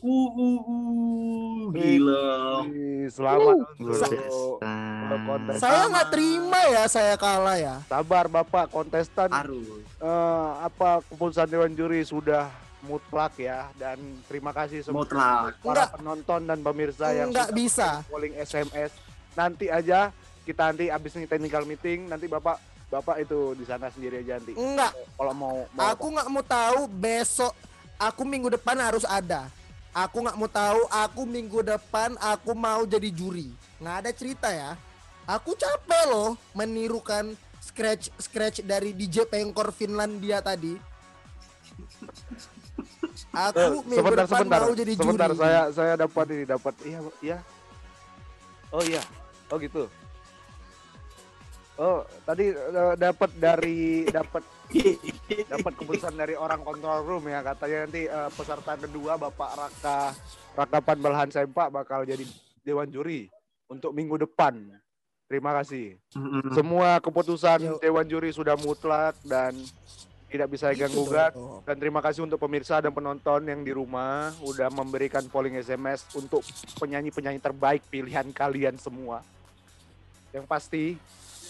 Uh, 0.00 0.28
uh, 0.32 0.60
uh, 0.64 1.60
gila. 1.70 2.64
Selamat 3.06 3.56
untuk 3.76 4.00
Kontestan. 5.12 5.60
Saya 5.60 5.82
nggak 5.86 6.08
terima 6.08 6.60
ya 6.66 6.84
saya 6.88 7.14
kalah 7.14 7.56
ya. 7.56 7.74
Sabar 7.84 8.26
Bapak, 8.26 8.72
kontestan 8.72 9.28
Harus. 9.28 9.84
eh, 10.00 10.50
apa 10.62 11.04
keputusan 11.04 11.44
Dewan 11.46 11.72
Juri 11.72 12.00
sudah 12.00 12.48
mutlak 12.82 13.36
ya 13.36 13.68
dan 13.76 14.00
terima 14.24 14.50
kasih 14.50 14.80
semua 14.80 15.04
Mutlak. 15.04 15.60
para 15.60 15.84
Enggak. 15.84 15.88
penonton 15.94 16.40
dan 16.42 16.58
pemirsa 16.58 17.12
yang 17.12 17.28
Nggak 17.28 17.52
sudah 17.52 17.58
bisa. 17.60 17.88
polling 18.08 18.34
SMS. 18.34 18.90
Nanti 19.32 19.68
aja 19.68 20.10
kita 20.42 20.62
nanti 20.66 20.88
abis 20.88 21.12
ini 21.14 21.26
technical 21.26 21.62
meeting 21.62 22.08
nanti 22.08 22.26
Bapak 22.26 22.56
Bapak 22.92 23.16
itu 23.18 23.56
di 23.56 23.64
sana 23.64 23.88
sendiri 23.88 24.20
aja 24.20 24.36
nanti. 24.36 24.52
Enggak, 24.52 24.92
Kalau 25.16 25.32
mau, 25.32 25.56
mau 25.72 25.88
aku 25.88 26.12
nggak 26.12 26.28
mau 26.28 26.44
tahu 26.44 26.80
besok. 26.92 27.56
Aku 27.96 28.22
minggu 28.22 28.52
depan 28.52 28.76
harus 28.76 29.08
ada. 29.08 29.48
Aku 29.90 30.20
nggak 30.20 30.36
mau 30.36 30.44
tahu. 30.44 30.80
Aku 30.92 31.24
minggu 31.24 31.64
depan 31.64 32.20
aku 32.20 32.52
mau 32.52 32.84
jadi 32.84 33.08
juri. 33.08 33.48
Nggak 33.80 33.96
ada 33.96 34.10
cerita 34.12 34.48
ya. 34.52 34.76
Aku 35.24 35.56
capek 35.56 36.04
loh 36.04 36.36
menirukan 36.52 37.32
scratch 37.62 38.12
scratch 38.20 38.60
dari 38.60 38.92
DJ 38.92 39.24
Pengkor 39.24 39.72
Finlandia 39.72 40.44
tadi. 40.44 40.76
Aku 43.32 43.56
Eh, 43.56 43.88
minggu 43.88 43.96
sebentar 43.96 44.20
depan 44.20 44.36
sebentar 44.36 44.60
mau 44.60 44.74
jadi 44.74 44.92
sebentar 44.92 45.30
juri. 45.30 45.40
saya 45.40 45.60
saya 45.72 45.94
dapat 45.96 46.26
ini 46.28 46.44
dapat 46.44 46.74
iya 46.82 46.98
iya 47.22 47.38
oh 48.68 48.82
iya 48.82 49.02
oh 49.48 49.56
gitu 49.56 49.88
oh 51.80 52.04
tadi 52.24 52.52
eh, 52.52 52.94
dapat 52.98 53.30
dari 53.36 54.04
dapat 54.08 54.44
dapat 55.52 55.72
keputusan 55.76 56.16
dari 56.16 56.34
orang 56.36 56.60
control 56.64 57.04
room 57.04 57.24
ya 57.28 57.40
katanya 57.40 57.78
nanti 57.88 58.02
eh, 58.08 58.30
peserta 58.32 58.72
kedua 58.76 59.16
Bapak 59.16 59.50
Raka 59.56 59.98
Raka 60.52 60.78
Panbalhan 60.84 61.30
Sempak 61.32 61.72
bakal 61.72 62.04
jadi 62.04 62.24
dewan 62.62 62.88
juri 62.92 63.28
untuk 63.72 63.96
minggu 63.96 64.20
depan. 64.20 64.60
Terima 65.26 65.56
kasih. 65.56 65.96
Semua 66.52 67.00
keputusan 67.00 67.80
dewan 67.80 68.04
juri 68.04 68.36
sudah 68.36 68.52
mutlak 68.60 69.16
dan 69.24 69.56
tidak 70.28 70.48
bisa 70.52 70.72
Gitu 70.72 70.76
diganggu 70.80 71.02
gugat. 71.08 71.32
dong. 71.32 71.64
Dan 71.64 71.76
terima 71.80 72.00
kasih 72.04 72.20
untuk 72.28 72.36
pemirsa 72.36 72.84
dan 72.84 72.92
penonton 72.92 73.40
yang 73.48 73.64
di 73.64 73.72
rumah 73.72 74.32
udah 74.44 74.68
memberikan 74.68 75.24
polling 75.28 75.56
SMS 75.56 76.04
untuk 76.12 76.44
penyanyi-penyanyi 76.76 77.40
terbaik 77.40 77.80
pilihan 77.88 78.28
kalian 78.32 78.76
semua. 78.76 79.24
Yang 80.36 80.44
pasti 80.48 80.84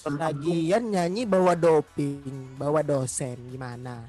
Lagian 0.04 0.90
nyanyi 0.90 1.22
bawa 1.22 1.54
doping, 1.54 2.58
bawa 2.58 2.82
dosen 2.82 3.38
gimana? 3.48 4.02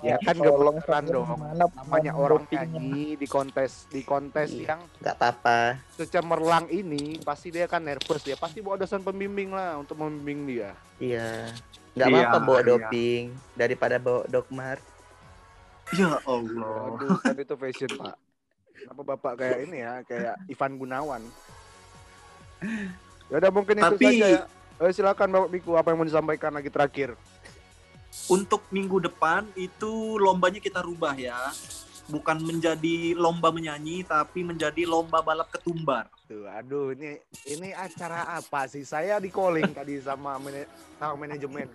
ya 0.00 0.16
kan 0.24 0.32
gak 0.32 0.48
Tolong 0.48 0.80
beneran 0.80 1.04
saya 1.04 1.12
dong. 1.12 1.28
Namanya 1.76 2.12
orang 2.16 2.44
nyanyi 2.48 3.20
di 3.20 3.26
kontes 3.28 3.84
di 3.86 4.00
kontes 4.00 4.48
Iya. 4.48 4.72
yang 4.72 4.80
nggak 4.96 5.12
apa-apa 5.14 5.58
secemerlang 5.92 6.64
ini 6.72 7.20
pasti 7.20 7.52
dia 7.52 7.68
kan 7.68 7.84
nervous 7.84 8.24
ya 8.24 8.32
pasti 8.34 8.64
bawa 8.64 8.80
dosen 8.80 9.04
pembimbing 9.04 9.52
lah 9.52 9.76
untuk 9.76 10.00
membimbing 10.00 10.48
dia. 10.48 10.72
iya 10.96 11.52
nggak 11.92 12.08
Iya, 12.08 12.16
apa-apa 12.24 12.38
bawa 12.40 12.56
iya. 12.56 12.68
doping 12.72 13.22
daripada 13.52 13.96
bawa 14.00 14.24
dogmar 14.26 14.78
Ya 15.92 16.18
Allah. 16.24 16.98
Aduh, 16.98 17.14
kan 17.22 17.36
itu 17.36 17.54
fashion 17.54 17.92
pak. 17.94 18.16
Kenapa 18.74 19.02
bapak 19.06 19.32
kayak 19.38 19.58
ini 19.68 19.78
ya, 19.80 20.02
kayak 20.02 20.34
Ivan 20.48 20.72
Gunawan? 20.76 21.22
Ya 23.26 23.42
udah 23.42 23.50
mungkin 23.50 23.74
itu 23.76 23.86
Tapi- 23.96 24.06
saja 24.12 24.26
ya. 24.28 24.42
Eh, 24.76 24.92
silakan 24.92 25.28
Bapak 25.32 25.50
Biku 25.50 25.72
apa 25.72 25.88
yang 25.88 25.98
mau 25.98 26.06
disampaikan 26.06 26.52
lagi 26.52 26.68
terakhir? 26.68 27.16
Untuk 28.28 28.64
minggu 28.68 29.00
depan 29.00 29.48
itu 29.56 30.20
lombanya 30.20 30.60
kita 30.60 30.84
rubah 30.84 31.16
ya. 31.16 31.36
Bukan 32.06 32.38
menjadi 32.38 33.18
lomba 33.18 33.50
menyanyi 33.50 34.06
tapi 34.06 34.46
menjadi 34.46 34.86
lomba 34.86 35.18
balap 35.20 35.50
ketumbar. 35.50 36.06
Tuh, 36.28 36.46
aduh 36.46 36.94
ini 36.94 37.18
ini 37.48 37.74
acara 37.74 38.38
apa 38.38 38.70
sih? 38.70 38.86
Saya 38.86 39.18
di 39.18 39.26
calling 39.26 39.74
tadi 39.74 39.98
sama 39.98 40.38
mana- 40.38 40.70
sama 41.02 41.14
manajemen. 41.18 41.66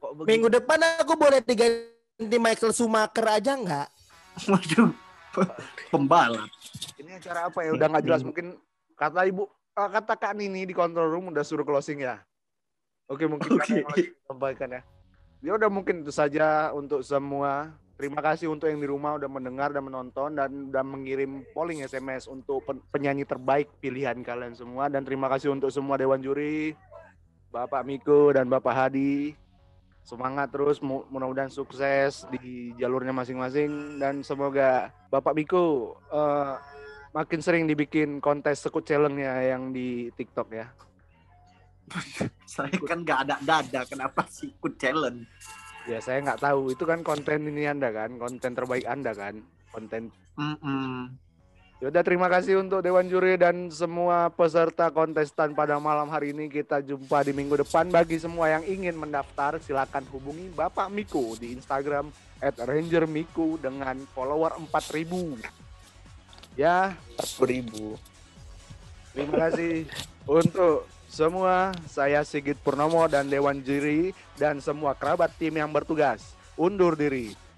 Kok 0.00 0.10
begitu? 0.16 0.28
Minggu 0.32 0.48
depan 0.50 0.78
aku 0.98 1.14
boleh 1.14 1.38
diganti 1.38 2.36
Michael 2.40 2.74
Schumacher 2.74 3.26
aja 3.30 3.52
nggak? 3.54 3.88
Waduh. 4.50 4.90
Pembalap. 5.92 6.50
Ini 6.98 7.20
acara 7.22 7.46
apa 7.46 7.62
ya? 7.62 7.70
Udah 7.76 7.86
nggak 7.90 8.04
jelas 8.04 8.22
mungkin 8.26 8.58
kata 8.98 9.22
Ibu 9.28 9.46
kata 9.74 10.14
Kak 10.14 10.38
Nini 10.38 10.62
di 10.62 10.74
control 10.74 11.10
room 11.10 11.34
udah 11.34 11.42
suruh 11.42 11.66
closing 11.66 12.06
ya. 12.06 12.22
Oke, 13.10 13.26
mungkin 13.26 13.58
Nini 13.58 13.82
sampaikan 14.24 14.70
ya. 14.70 14.82
Ya 15.44 15.52
udah 15.58 15.68
mungkin 15.68 16.00
itu 16.06 16.14
saja 16.14 16.72
untuk 16.72 17.04
semua. 17.04 17.74
Terima 17.94 18.18
kasih 18.18 18.50
untuk 18.50 18.66
yang 18.66 18.82
di 18.82 18.90
rumah 18.90 19.14
udah 19.14 19.30
mendengar 19.30 19.70
dan 19.70 19.86
menonton 19.86 20.34
dan 20.34 20.50
udah 20.72 20.82
mengirim 20.82 21.46
polling 21.54 21.86
SMS 21.86 22.26
untuk 22.26 22.66
pen- 22.66 22.82
penyanyi 22.90 23.22
terbaik 23.22 23.70
pilihan 23.78 24.18
kalian 24.18 24.50
semua 24.58 24.90
dan 24.90 25.06
terima 25.06 25.30
kasih 25.30 25.54
untuk 25.54 25.70
semua 25.70 25.94
dewan 25.94 26.18
juri, 26.18 26.74
Bapak 27.54 27.86
Miko 27.86 28.34
dan 28.34 28.50
Bapak 28.50 28.74
Hadi. 28.74 29.38
Semangat 30.02 30.50
terus, 30.50 30.82
mu- 30.82 31.06
mudah-mudahan 31.06 31.54
sukses 31.54 32.26
di 32.34 32.74
jalurnya 32.76 33.14
masing-masing 33.14 34.02
dan 34.02 34.26
semoga 34.26 34.90
Bapak 35.06 35.32
Miko 35.32 35.94
eh, 36.10 36.54
makin 37.14 37.40
sering 37.40 37.64
dibikin 37.70 38.18
kontes 38.18 38.66
sekut 38.66 38.82
challenge-nya 38.82 39.54
yang 39.54 39.70
di 39.70 40.10
TikTok 40.18 40.48
ya. 40.50 40.66
Saya 42.50 42.74
kan 42.82 43.06
nggak 43.06 43.20
ada 43.30 43.36
dada. 43.40 43.80
Kenapa 43.86 44.26
sih 44.26 44.50
ikut 44.50 44.74
challenge? 44.76 45.30
Ya 45.84 46.00
saya 46.00 46.24
nggak 46.24 46.40
tahu 46.40 46.72
itu 46.72 46.88
kan 46.88 47.04
konten 47.04 47.44
ini 47.44 47.68
Anda 47.68 47.92
kan, 47.92 48.16
konten 48.16 48.56
terbaik 48.56 48.88
Anda 48.88 49.12
kan, 49.12 49.44
konten. 49.68 50.08
Mm-mm. 50.32 51.12
Yaudah 51.84 52.00
terima 52.00 52.32
kasih 52.32 52.56
untuk 52.56 52.80
Dewan 52.80 53.04
Juri 53.04 53.36
dan 53.36 53.68
semua 53.68 54.32
peserta 54.32 54.88
kontestan 54.88 55.52
pada 55.52 55.76
malam 55.76 56.08
hari 56.08 56.32
ini. 56.32 56.48
Kita 56.48 56.80
jumpa 56.80 57.20
di 57.28 57.36
minggu 57.36 57.60
depan. 57.60 57.92
Bagi 57.92 58.16
semua 58.16 58.48
yang 58.48 58.64
ingin 58.64 58.96
mendaftar 58.96 59.60
silakan 59.60 60.08
hubungi 60.08 60.48
Bapak 60.56 60.88
Miko 60.88 61.36
di 61.36 61.52
Instagram 61.52 62.08
@rangermiko 62.40 63.60
dengan 63.60 64.00
follower 64.16 64.56
4000. 64.72 65.63
Ya, 66.54 66.94
ribu 67.42 67.98
Terima 69.10 69.46
kasih 69.46 69.86
untuk 70.26 70.86
semua. 71.06 71.70
Saya 71.86 72.26
Sigit 72.26 72.58
Purnomo 72.58 73.06
dan 73.06 73.30
Dewan 73.30 73.62
Juri 73.62 74.10
dan 74.34 74.58
semua 74.58 74.94
kerabat 74.98 75.30
tim 75.38 75.54
yang 75.54 75.70
bertugas. 75.70 76.34
Undur 76.58 76.98
diri. 76.98 77.34